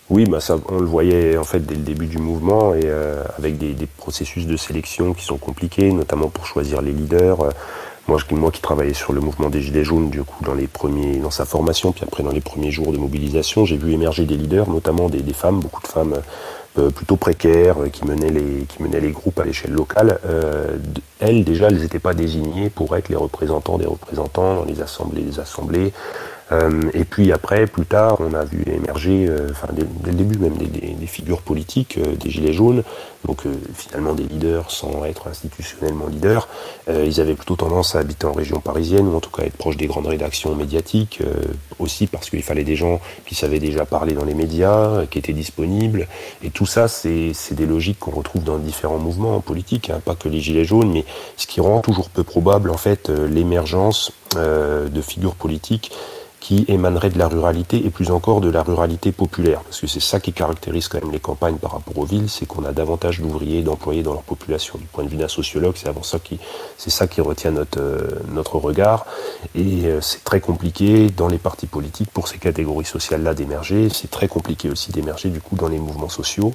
oui, 0.09 0.25
bah 0.25 0.39
on 0.67 0.79
le 0.79 0.85
voyait 0.85 1.37
en 1.37 1.45
fait 1.45 1.65
dès 1.65 1.75
le 1.75 1.81
début 1.81 2.07
du 2.07 2.17
mouvement 2.17 2.73
euh, 2.75 3.23
avec 3.37 3.57
des, 3.57 3.73
processus 3.97 4.45
de 4.45 4.57
sélection 4.57 5.13
qui 5.13 5.23
sont 5.23 5.37
compliqués, 5.37 5.91
notamment 5.91 6.27
pour 6.27 6.45
choisir 6.45 6.81
les 6.81 6.91
leaders. 6.91 7.37
Moi, 8.07 8.19
qui 8.51 8.61
travaillais 8.61 8.93
sur 8.93 9.13
le 9.13 9.21
mouvement 9.21 9.49
des 9.49 9.61
Gilets 9.61 9.85
jaunes, 9.85 10.09
du 10.09 10.23
coup, 10.23 10.43
dans 10.43 10.53
les 10.53 10.67
premiers, 10.67 11.19
dans 11.19 11.31
sa 11.31 11.45
formation, 11.45 11.93
puis 11.93 12.03
après 12.03 12.21
dans 12.21 12.33
les 12.33 12.41
premiers 12.41 12.69
jours 12.69 12.91
de 12.91 12.97
mobilisation, 12.97 13.63
j'ai 13.63 13.77
vu 13.77 13.93
émerger 13.93 14.25
des 14.25 14.35
leaders, 14.35 14.69
notamment 14.69 15.07
des, 15.07 15.23
femmes, 15.33 15.61
beaucoup 15.61 15.81
de 15.81 15.87
femmes 15.87 16.13
euh, 16.13 16.21
plutôt 16.75 17.17
précaires, 17.17 17.81
euh, 17.83 17.89
qui 17.89 18.05
menaient 18.05 18.31
les, 18.31 18.65
qui 18.67 18.81
menaient 18.81 18.99
les 18.99 19.11
groupes 19.11 19.39
à 19.39 19.45
l'échelle 19.45 19.73
locale. 19.73 20.19
Euh, 20.25 20.77
elles, 21.19 21.43
déjà, 21.43 21.67
elles 21.67 21.79
n'étaient 21.79 21.99
pas 21.99 22.13
désignées 22.13 22.69
pour 22.69 22.95
être 22.95 23.09
les 23.09 23.15
représentants 23.15 23.77
des 23.77 23.85
représentants 23.85 24.55
dans 24.55 24.65
les 24.65 24.81
assemblées 24.81 25.21
des 25.21 25.39
assemblées. 25.39 25.93
Euh, 26.53 26.89
et 26.93 27.03
puis 27.03 27.31
après, 27.31 27.65
plus 27.67 27.85
tard, 27.85 28.17
on 28.19 28.33
a 28.33 28.43
vu 28.45 28.63
émerger, 28.67 29.25
euh, 29.27 29.49
enfin 29.51 29.67
dès, 29.73 29.83
le 30.05 30.13
début 30.13 30.37
même, 30.37 30.55
des 30.57 31.07
figures 31.07 31.41
politiques, 31.41 31.97
euh, 31.97 32.15
des 32.15 32.29
gilets 32.29 32.53
jaunes, 32.53 32.83
donc 33.25 33.43
finalement 33.73 34.13
des 34.13 34.23
leaders 34.23 34.69
sans 34.69 35.05
être 35.05 35.27
institutionnellement 35.27 36.07
leaders. 36.07 36.49
ils 36.89 37.21
avaient 37.21 37.35
plutôt 37.35 37.55
tendance 37.55 37.95
à 37.95 37.99
habiter 37.99 38.27
en 38.27 38.33
région 38.33 38.59
parisienne 38.59 39.07
ou 39.07 39.15
en 39.15 39.21
tout 39.21 39.29
cas 39.29 39.43
être 39.43 39.55
proches 39.55 39.77
des 39.77 39.87
grandes 39.87 40.07
rédactions 40.07 40.53
médiatiques, 40.55 41.21
aussi 41.79 42.07
parce 42.07 42.29
qu'il 42.29 42.43
fallait 42.43 42.65
des 42.65 42.75
gens 42.75 42.99
qui 43.25 43.35
savaient 43.35 43.59
déjà 43.59 43.85
parler 43.85 44.13
dans 44.13 44.25
les 44.25 44.33
médias, 44.33 45.05
qui 45.05 45.19
étaient 45.19 45.31
disponibles. 45.31 46.09
Et 46.43 46.49
tout 46.49 46.65
ça, 46.65 46.89
c'est 46.89 47.33
des 47.51 47.65
logiques 47.65 47.99
qu'on 47.99 48.11
retrouve 48.11 48.43
dans 48.43 48.57
différents 48.57 48.99
mouvements 48.99 49.39
politiques, 49.39 49.89
hein, 49.89 50.01
pas 50.03 50.15
que 50.15 50.27
les 50.27 50.41
gilets 50.41 50.65
jaunes, 50.65 50.91
mais 50.91 51.05
ce 51.37 51.47
qui 51.47 51.61
rend 51.61 51.79
toujours 51.79 52.09
peu 52.09 52.23
probable 52.23 52.71
en 52.71 52.77
fait 52.77 53.07
l'émergence 53.07 54.11
de 54.35 55.01
figures 55.01 55.35
politiques 55.35 55.93
qui 56.43 56.65
émanerait 56.67 57.09
de 57.09 57.17
la 57.17 57.29
ruralité 57.29 57.85
et 57.85 57.89
plus 57.89 58.11
encore 58.11 58.41
de 58.41 58.49
la 58.49 58.63
ruralité 58.63 59.13
populaire. 59.13 59.61
Parce 59.61 59.79
que 59.79 59.87
c'est 59.87 60.01
ça 60.01 60.19
qui 60.19 60.33
caractérise 60.33 60.89
quand 60.89 61.01
même 61.01 61.13
les 61.13 61.21
campagnes 61.21 61.55
par 61.55 61.71
rapport 61.71 61.97
aux 61.97 62.03
villes, 62.03 62.29
c'est 62.29 62.45
qu'on 62.45 62.65
a 62.65 62.73
davantage 62.73 63.21
d'ouvriers 63.21 63.59
et 63.59 63.61
d'employés 63.61 64.03
dans 64.03 64.11
leur 64.11 64.23
population. 64.23 64.77
Du 64.77 64.83
point 64.83 65.05
de 65.05 65.09
vue 65.09 65.15
d'un 65.15 65.29
sociologue, 65.29 65.75
c'est 65.77 65.87
avant 65.87 66.03
ça 66.03 66.19
qui, 66.19 66.39
c'est 66.77 66.89
ça 66.89 67.07
qui 67.07 67.21
retient 67.21 67.51
notre, 67.51 67.79
euh, 67.79 68.19
notre 68.27 68.57
regard. 68.57 69.05
Et 69.55 69.85
euh, 69.85 70.01
c'est 70.01 70.25
très 70.25 70.41
compliqué 70.41 71.09
dans 71.11 71.29
les 71.29 71.37
partis 71.37 71.65
politiques 71.65 72.11
pour 72.11 72.27
ces 72.27 72.39
catégories 72.39 72.83
sociales-là 72.83 73.33
d'émerger. 73.33 73.87
C'est 73.87 74.11
très 74.11 74.27
compliqué 74.27 74.69
aussi 74.69 74.91
d'émerger 74.91 75.29
du 75.29 75.39
coup 75.39 75.55
dans 75.55 75.69
les 75.69 75.79
mouvements 75.79 76.09
sociaux. 76.09 76.53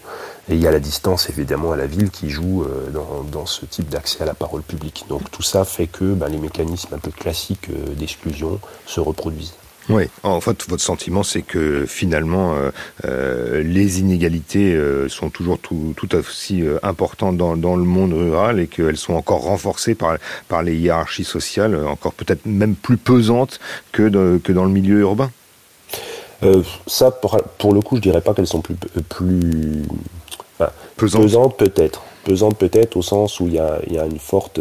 Et 0.51 0.55
il 0.55 0.61
y 0.61 0.67
a 0.67 0.71
la 0.71 0.81
distance 0.81 1.31
évidemment 1.31 1.73
à 1.73 1.77
la 1.77 1.87
ville 1.87 2.11
qui 2.11 2.29
joue 2.29 2.63
euh, 2.63 2.91
dans, 2.91 3.25
dans 3.33 3.47
ce 3.47 3.65
type 3.65 3.89
d'accès 3.89 4.23
à 4.23 4.27
la 4.27 4.35
parole 4.35 4.61
publique. 4.61 5.07
Donc 5.09 5.31
tout 5.31 5.43
ça 5.43 5.65
fait 5.65 5.87
que 5.87 6.13
ben, 6.13 6.29
les 6.29 6.37
mécanismes 6.37 6.93
un 6.95 6.99
peu 6.99 7.11
classiques 7.11 7.71
d'exclusion 7.97 8.61
se 8.85 9.01
reproduisent. 9.01 9.55
Oui, 9.89 10.05
en 10.23 10.41
fait, 10.41 10.69
votre 10.69 10.83
sentiment, 10.83 11.23
c'est 11.23 11.41
que 11.41 11.87
finalement, 11.87 12.55
euh, 12.55 12.71
euh, 13.07 13.63
les 13.63 14.01
inégalités 14.01 14.75
euh, 14.75 15.09
sont 15.09 15.31
toujours 15.31 15.59
tout, 15.59 15.95
tout 15.97 16.15
aussi 16.15 16.63
euh, 16.63 16.79
importantes 16.83 17.39
dans, 17.39 17.57
dans, 17.57 17.75
le 17.75 17.85
monde 17.85 18.13
rural 18.13 18.61
et 18.61 18.67
qu'elles 18.67 18.99
sont 18.99 19.15
encore 19.15 19.45
renforcées 19.45 19.95
par, 19.95 20.19
par 20.49 20.63
les 20.63 20.77
hiérarchies 20.77 21.25
sociales, 21.25 21.75
encore 21.87 22.13
peut-être 22.13 22.45
même 22.45 22.75
plus 22.75 22.99
pesantes 22.99 23.61
que, 23.93 24.03
de, 24.03 24.39
que 24.45 24.53
dans 24.53 24.65
le 24.65 24.71
milieu 24.71 25.01
urbain. 25.01 25.31
Ça, 26.87 27.11
pour, 27.11 27.41
pour, 27.59 27.73
le 27.73 27.81
coup, 27.81 27.97
je 27.97 28.03
dirais 28.03 28.21
pas 28.21 28.35
qu'elles 28.35 28.47
sont 28.47 28.61
plus, 28.61 28.77
plus 29.09 29.83
enfin, 30.59 30.71
pesantes, 30.97 31.23
pesantes 31.23 31.57
peut-être, 31.57 32.03
pesantes 32.25 32.59
peut-être 32.59 32.97
au 32.97 33.03
sens 33.03 33.41
où 33.41 33.49
il 33.49 33.55
y 33.55 33.59
a, 33.59 33.81
y 33.89 33.99
a 33.99 34.05
une 34.05 34.21
forte 34.21 34.61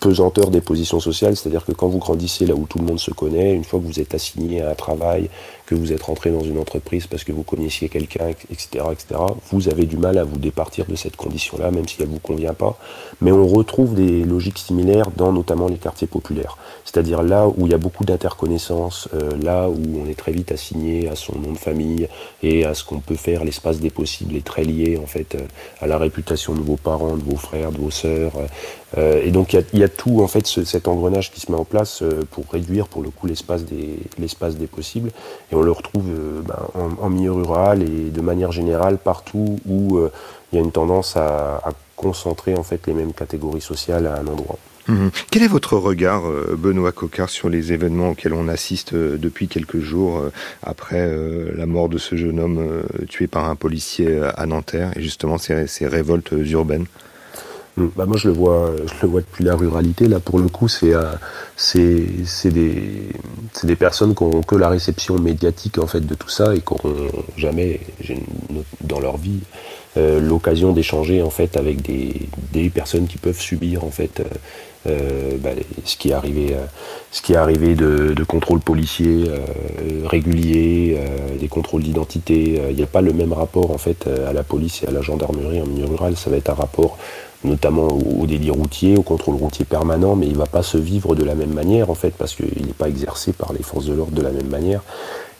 pesanteur 0.00 0.50
des 0.50 0.60
positions 0.60 0.98
sociales, 0.98 1.36
c'est-à-dire 1.36 1.64
que 1.64 1.72
quand 1.72 1.88
vous 1.88 1.98
grandissez 1.98 2.46
là 2.46 2.54
où 2.54 2.66
tout 2.66 2.78
le 2.78 2.84
monde 2.84 2.98
se 2.98 3.10
connaît, 3.10 3.52
une 3.52 3.64
fois 3.64 3.78
que 3.78 3.84
vous 3.84 4.00
êtes 4.00 4.14
assigné 4.14 4.62
à 4.62 4.70
un 4.70 4.74
travail, 4.74 5.28
que 5.70 5.76
vous 5.76 5.92
êtes 5.92 6.02
rentré 6.02 6.30
dans 6.30 6.42
une 6.42 6.58
entreprise 6.58 7.06
parce 7.06 7.22
que 7.22 7.30
vous 7.30 7.44
connaissiez 7.44 7.88
quelqu'un, 7.88 8.28
etc., 8.50 8.84
etc., 8.90 9.20
vous 9.52 9.68
avez 9.68 9.86
du 9.86 9.96
mal 9.96 10.18
à 10.18 10.24
vous 10.24 10.36
départir 10.36 10.84
de 10.86 10.96
cette 10.96 11.14
condition-là, 11.14 11.70
même 11.70 11.86
si 11.86 11.96
elle 12.00 12.08
vous 12.08 12.18
convient 12.18 12.54
pas. 12.54 12.76
Mais 13.20 13.30
on 13.30 13.46
retrouve 13.46 13.94
des 13.94 14.24
logiques 14.24 14.58
similaires 14.58 15.12
dans 15.16 15.32
notamment 15.32 15.68
les 15.68 15.76
quartiers 15.76 16.08
populaires. 16.08 16.56
C'est-à-dire 16.84 17.22
là 17.22 17.46
où 17.46 17.66
il 17.66 17.70
y 17.70 17.74
a 17.74 17.78
beaucoup 17.78 18.04
d'interconnaissances, 18.04 19.08
euh, 19.14 19.30
là 19.40 19.68
où 19.68 20.02
on 20.04 20.10
est 20.10 20.18
très 20.18 20.32
vite 20.32 20.50
assigné 20.50 21.08
à 21.08 21.14
son 21.14 21.38
nom 21.38 21.52
de 21.52 21.58
famille 21.58 22.08
et 22.42 22.64
à 22.64 22.74
ce 22.74 22.82
qu'on 22.82 22.98
peut 22.98 23.14
faire, 23.14 23.44
l'espace 23.44 23.78
des 23.78 23.90
possibles 23.90 24.34
est 24.34 24.44
très 24.44 24.64
lié 24.64 24.98
en 25.00 25.06
fait 25.06 25.36
euh, 25.36 25.46
à 25.80 25.86
la 25.86 25.98
réputation 25.98 26.52
de 26.52 26.60
vos 26.60 26.76
parents, 26.76 27.16
de 27.16 27.22
vos 27.22 27.36
frères, 27.36 27.70
de 27.70 27.78
vos 27.78 27.92
sœurs. 27.92 28.32
Euh, 28.98 29.22
et 29.24 29.30
donc 29.30 29.52
il 29.52 29.78
y, 29.78 29.84
a 29.84 29.88
tout 29.88 30.20
en 30.20 30.26
fait 30.26 30.48
ce, 30.48 30.64
cet 30.64 30.88
engrenage 30.88 31.30
qui 31.30 31.38
se 31.38 31.52
met 31.52 31.56
en 31.56 31.64
place 31.64 32.02
pour 32.32 32.44
réduire 32.50 32.88
pour 32.88 33.02
le 33.02 33.10
coup 33.10 33.28
l'espace 33.28 33.64
des 33.64 34.00
l'espace 34.18 34.56
des 34.56 34.66
possibles. 34.66 35.10
Et 35.52 35.54
on 35.54 35.59
le 35.62 35.72
retrouve 35.72 36.06
euh, 36.08 36.42
ben, 36.42 36.58
en, 37.00 37.10
milieu 37.10 37.32
rural 37.32 37.82
et 37.82 38.10
de 38.10 38.20
manière 38.20 38.52
générale 38.52 38.98
partout 38.98 39.58
où 39.66 39.98
euh, 39.98 40.12
il 40.52 40.56
y 40.56 40.58
a 40.58 40.64
une 40.64 40.72
tendance 40.72 41.16
à, 41.16 41.62
concentrer 41.96 42.54
en 42.54 42.62
fait 42.62 42.86
les 42.86 42.94
mêmes 42.94 43.12
catégories 43.12 43.60
sociales 43.60 44.06
à 44.06 44.14
un 44.14 44.26
endroit. 44.26 44.58
Mmh. 44.88 45.08
Quel 45.30 45.42
est 45.42 45.48
votre 45.48 45.76
regard, 45.76 46.26
euh, 46.26 46.56
Benoît 46.58 46.92
Cocard, 46.92 47.28
sur 47.28 47.50
les 47.50 47.74
événements 47.74 48.10
auxquels 48.10 48.32
on 48.32 48.48
assiste 48.48 48.94
depuis 48.94 49.48
quelques 49.48 49.80
jours 49.80 50.22
après 50.62 51.06
la 51.54 51.66
mort 51.66 51.90
de 51.90 51.98
ce 51.98 52.16
jeune 52.16 52.40
homme 52.40 52.82
tué 53.10 53.26
par 53.26 53.44
un 53.44 53.54
policier 53.54 54.18
à 54.34 54.46
Nanterre 54.46 54.92
et 54.96 55.02
justement 55.02 55.36
ces, 55.36 55.66
ces 55.66 55.86
révoltes 55.86 56.32
urbaines? 56.32 56.86
Bah 57.96 58.06
moi 58.06 58.16
je 58.16 58.28
le 58.28 58.34
vois, 58.34 58.72
je 58.86 59.02
le 59.02 59.08
vois 59.08 59.20
depuis 59.20 59.44
la 59.44 59.56
ruralité. 59.56 60.08
Là 60.08 60.20
pour 60.20 60.38
le 60.38 60.48
coup 60.48 60.68
c'est 60.68 60.94
euh, 60.94 61.12
c'est 61.56 62.50
des 62.50 63.08
des 63.64 63.76
personnes 63.76 64.14
qui 64.14 64.22
ont 64.22 64.42
que 64.42 64.56
la 64.56 64.68
réception 64.68 65.18
médiatique 65.18 65.78
en 65.78 65.86
fait 65.86 66.00
de 66.00 66.14
tout 66.14 66.28
ça 66.28 66.54
et 66.54 66.60
qui 66.60 66.74
n'auront 66.74 67.08
jamais 67.36 67.80
dans 68.82 69.00
leur 69.00 69.16
vie 69.16 69.40
euh, 69.96 70.20
l'occasion 70.20 70.72
d'échanger 70.72 71.22
en 71.22 71.30
fait 71.30 71.56
avec 71.56 71.82
des, 71.82 72.28
des 72.52 72.70
personnes 72.70 73.06
qui 73.06 73.18
peuvent 73.18 73.40
subir 73.40 73.84
en 73.84 73.90
fait 73.90 74.22
euh, 74.86 75.36
bah, 75.38 75.50
ce 75.84 75.96
qui 75.96 76.10
est 76.10 76.12
arrivé, 76.12 76.56
ce 77.10 77.20
qui 77.22 77.32
est 77.32 77.36
arrivé 77.36 77.74
de, 77.74 78.14
de 78.14 78.24
contrôles 78.24 78.60
policiers 78.60 79.24
réguliers, 80.04 80.98
des 81.38 81.48
contrôles 81.48 81.82
d'identité. 81.82 82.62
Il 82.70 82.76
n'y 82.76 82.82
a 82.82 82.86
pas 82.86 83.02
le 83.02 83.12
même 83.12 83.32
rapport 83.32 83.70
en 83.72 83.78
fait 83.78 84.06
à 84.06 84.32
la 84.32 84.42
police 84.42 84.82
et 84.82 84.88
à 84.88 84.90
la 84.90 85.02
gendarmerie 85.02 85.60
en 85.60 85.66
milieu 85.66 85.86
rural. 85.86 86.16
Ça 86.16 86.30
va 86.30 86.36
être 86.36 86.50
un 86.50 86.54
rapport 86.54 86.96
notamment 87.44 87.88
au, 87.88 88.26
délit 88.26 88.50
routier, 88.50 88.96
au 88.96 89.02
contrôle 89.02 89.36
routier 89.36 89.64
permanent, 89.64 90.16
mais 90.16 90.26
il 90.26 90.32
ne 90.32 90.38
va 90.38 90.46
pas 90.46 90.62
se 90.62 90.78
vivre 90.78 91.14
de 91.14 91.24
la 91.24 91.34
même 91.34 91.52
manière 91.52 91.90
en 91.90 91.94
fait, 91.94 92.12
parce 92.16 92.34
qu'il 92.34 92.66
n'est 92.66 92.72
pas 92.72 92.88
exercé 92.88 93.32
par 93.32 93.52
les 93.52 93.62
forces 93.62 93.86
de 93.86 93.94
l'ordre 93.94 94.12
de 94.12 94.22
la 94.22 94.30
même 94.30 94.48
manière. 94.48 94.82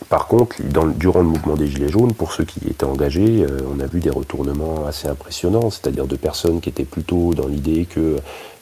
Par 0.09 0.27
contre, 0.27 0.57
durant 0.97 1.21
le 1.21 1.27
mouvement 1.27 1.55
des 1.55 1.69
Gilets 1.69 1.89
jaunes, 1.89 2.15
pour 2.15 2.33
ceux 2.33 2.45
qui 2.45 2.59
étaient 2.69 2.85
engagés, 2.85 3.45
euh, 3.45 3.61
on 3.73 3.79
a 3.81 3.87
vu 3.87 4.01
des 4.01 4.11
retournements 4.11 4.87
assez 4.87 5.07
impressionnants, 5.07 5.71
c'est-à-dire 5.71 6.07
de 6.07 6.17
personnes 6.17 6.61
qui 6.61 6.69
étaient 6.69 6.85
plutôt 6.85 7.35
dans 7.35 7.47
l'idée 7.47 7.85
que 7.85 8.17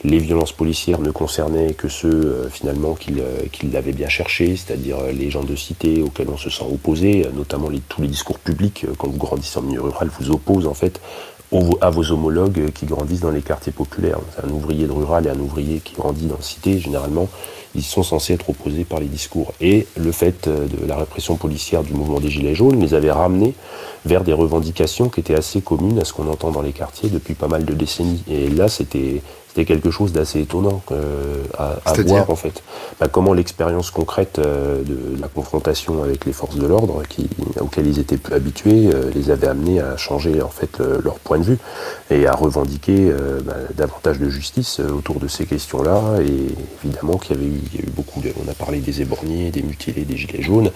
les 0.05 0.19
violences 0.19 0.53
policières 0.53 1.01
ne 1.01 1.11
concernaient 1.11 1.73
que 1.75 1.89
ceux 1.89 2.09
euh, 2.09 2.49
finalement 2.51 2.99
euh, 3.17 3.39
qui, 3.51 3.67
l'avaient 3.69 3.93
bien 3.93 4.09
cherché, 4.09 4.57
c'est-à-dire 4.57 4.99
les 5.13 5.31
gens 5.31 5.45
de 5.45 5.55
cité 5.55 6.03
auxquels 6.03 6.29
on 6.29 6.37
se 6.37 6.51
sent 6.51 6.67
opposé, 6.71 7.27
notamment 7.35 7.69
tous 7.89 8.03
les 8.03 8.09
discours 8.09 8.39
publics, 8.39 8.85
quand 8.99 9.09
vous 9.09 9.17
grandissez 9.17 9.59
en 9.59 9.63
milieu 9.63 9.81
rural, 9.81 10.11
vous 10.21 10.31
opposent 10.31 10.67
en 10.67 10.75
fait 10.75 11.01
à 11.81 11.91
vos 11.91 12.11
homologues 12.13 12.71
qui 12.73 12.87
grandissent 12.87 13.21
dans 13.21 13.31
les 13.31 13.41
quartiers 13.41 13.73
populaires. 13.73 14.19
Un 14.43 14.51
ouvrier 14.51 14.87
de 14.87 14.93
rural 14.93 15.27
et 15.27 15.31
un 15.31 15.39
ouvrier 15.39 15.81
qui 15.81 15.95
grandit 15.95 16.27
dans 16.27 16.37
la 16.37 16.43
cité, 16.43 16.79
généralement, 16.79 17.29
ils 17.75 17.83
sont 17.83 18.03
censés 18.03 18.35
être 18.35 18.51
opposés 18.51 18.85
par 18.85 19.01
les 19.01 19.07
discours. 19.07 19.53
Et 19.61 19.87
le 19.97 20.13
fait 20.13 20.47
euh, 20.47 20.67
de 20.67 20.87
la 20.87 20.97
répression 20.97 21.37
policière 21.37 21.83
du 21.83 21.93
mouvement 21.95 22.21
des 22.21 22.31
Gilets 22.31 22.55
jaunes 22.55 22.81
les 22.81 22.95
avait 22.95 23.13
ramenés 23.13 23.55
vers 24.05 24.25
des 24.25 24.33
revendications 24.33 25.09
qui 25.09 25.21
étaient 25.21 25.35
assez 25.35 25.61
communes 25.61 25.99
à 25.99 26.05
ce 26.05 26.13
qu'on 26.13 26.29
entend 26.29 26.51
dans 26.51 26.63
les 26.63 26.73
quartiers 26.73 27.09
depuis 27.09 27.35
pas 27.35 27.49
mal 27.49 27.65
de 27.65 27.75
décennies. 27.75 28.23
Et 28.31 28.49
là, 28.49 28.69
c'était 28.69 29.23
c'était 29.59 29.75
quelque 29.75 29.91
chose 29.91 30.13
d'assez 30.13 30.41
étonnant 30.41 30.83
euh, 30.93 31.43
à, 31.59 31.75
voir 32.03 32.31
en 32.31 32.37
fait. 32.37 32.63
Bah, 33.01 33.09
comment 33.11 33.33
l'expérience 33.33 33.91
concrète 33.91 34.39
euh, 34.39 34.85
de 34.85 35.21
la 35.21 35.27
confrontation 35.27 36.05
avec 36.05 36.27
les 36.27 36.33
forces 36.33 36.57
de 36.57 36.67
l'ordre, 36.67 37.03
auxquelles 37.61 37.87
ils 37.87 37.99
étaient 37.99 38.19
peu 38.19 38.35
habitués, 38.35 38.89
euh, 38.95 39.11
les 39.15 39.31
avait 39.31 39.49
amenés 39.49 39.81
à 39.81 39.97
changer 39.97 40.43
en 40.43 40.49
fait 40.49 40.79
leur 40.79 41.19
point 41.19 41.39
de 41.39 41.43
vue 41.43 41.59
et 42.11 42.27
à 42.27 42.35
revendiquer 42.35 43.13
bah, 43.45 43.55
davantage 43.75 44.19
de 44.19 44.29
justice 44.29 44.81
autour 44.81 45.19
de 45.19 45.27
ces 45.27 45.45
questions-là. 45.45 46.21
Et 46.21 46.55
évidemment 46.85 47.19
qu'il 47.19 47.37
y 47.37 47.39
avait 47.39 47.49
eu, 47.49 47.61
il 47.73 47.81
y 47.81 47.83
a 47.83 47.87
eu 47.87 47.91
beaucoup, 47.91 48.21
de, 48.21 48.33
on 48.45 48.49
a 48.49 48.55
parlé 48.55 48.79
des 48.79 49.03
éborgnés, 49.03 49.51
des 49.51 49.63
mutilés, 49.63 50.05
des 50.05 50.17
gilets 50.17 50.43
jaunes. 50.43 50.71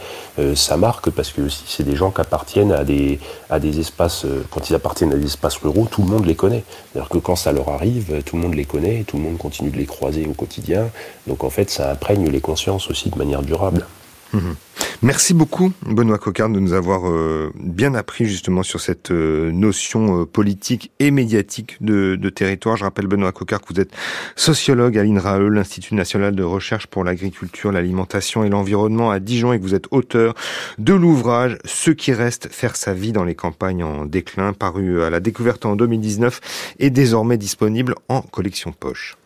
ça 0.54 0.76
marque 0.76 1.10
parce 1.10 1.30
que 1.30 1.48
si 1.48 1.64
c'est 1.68 1.84
des 1.84 1.96
gens 1.96 2.10
qui 2.10 2.20
appartiennent 2.20 2.72
à 2.72 2.84
des 2.84 3.20
à 3.48 3.60
des 3.60 3.80
espaces, 3.80 4.26
quand 4.50 4.70
ils 4.70 4.74
appartiennent 4.74 5.12
à 5.12 5.16
des 5.16 5.26
espaces 5.26 5.56
ruraux, 5.56 5.86
tout 5.90 6.02
le 6.02 6.08
monde 6.08 6.26
les 6.26 6.34
connaît. 6.34 6.64
C'est-à-dire 6.92 7.10
que 7.10 7.18
quand 7.18 7.36
ça 7.36 7.52
leur 7.52 7.68
arrive, 7.68 8.22
tout 8.24 8.36
le 8.36 8.42
monde 8.42 8.54
les 8.54 8.64
tout 9.06 9.16
le 9.16 9.22
monde 9.22 9.38
continue 9.38 9.70
de 9.70 9.76
les 9.76 9.86
croiser 9.86 10.26
au 10.26 10.32
quotidien. 10.32 10.90
Donc 11.26 11.44
en 11.44 11.50
fait, 11.50 11.70
ça 11.70 11.90
imprègne 11.90 12.28
les 12.28 12.40
consciences 12.40 12.90
aussi 12.90 13.10
de 13.10 13.18
manière 13.18 13.42
durable. 13.42 13.86
Mhm. 14.32 14.56
Merci 15.02 15.34
beaucoup, 15.34 15.72
Benoît 15.84 16.18
Cocarde, 16.18 16.52
de 16.52 16.60
nous 16.60 16.74
avoir 16.74 17.10
euh, 17.10 17.52
bien 17.56 17.92
appris 17.94 18.26
justement 18.26 18.62
sur 18.62 18.80
cette 18.80 19.10
euh, 19.10 19.50
notion 19.50 20.20
euh, 20.20 20.26
politique 20.26 20.92
et 21.00 21.10
médiatique 21.10 21.76
de, 21.80 22.16
territoire. 22.28 22.76
Je 22.76 22.84
rappelle, 22.84 23.08
Benoît 23.08 23.32
Cocarde, 23.32 23.64
que 23.64 23.74
vous 23.74 23.80
êtes 23.80 23.90
sociologue 24.36 24.96
à 24.96 25.02
l'INRAE, 25.02 25.40
l'Institut 25.50 25.96
national 25.96 26.36
de 26.36 26.44
recherche 26.44 26.86
pour 26.86 27.02
l'agriculture, 27.02 27.72
l'alimentation 27.72 28.44
et 28.44 28.48
l'environnement 28.48 29.10
à 29.10 29.18
Dijon, 29.18 29.52
et 29.52 29.58
que 29.58 29.64
vous 29.64 29.74
êtes 29.74 29.88
auteur 29.90 30.34
de 30.78 30.94
l'ouvrage 30.94 31.58
Ce 31.64 31.90
qui 31.90 32.12
reste, 32.12 32.48
faire 32.52 32.76
sa 32.76 32.94
vie 32.94 33.10
dans 33.10 33.24
les 33.24 33.34
campagnes 33.34 33.82
en 33.82 34.06
déclin, 34.06 34.52
paru 34.52 35.02
à 35.02 35.10
la 35.10 35.18
découverte 35.18 35.66
en 35.66 35.74
2019 35.74 36.74
et 36.78 36.90
désormais 36.90 37.38
disponible 37.38 37.96
en 38.08 38.22
collection 38.22 38.72
poche. 38.72 39.16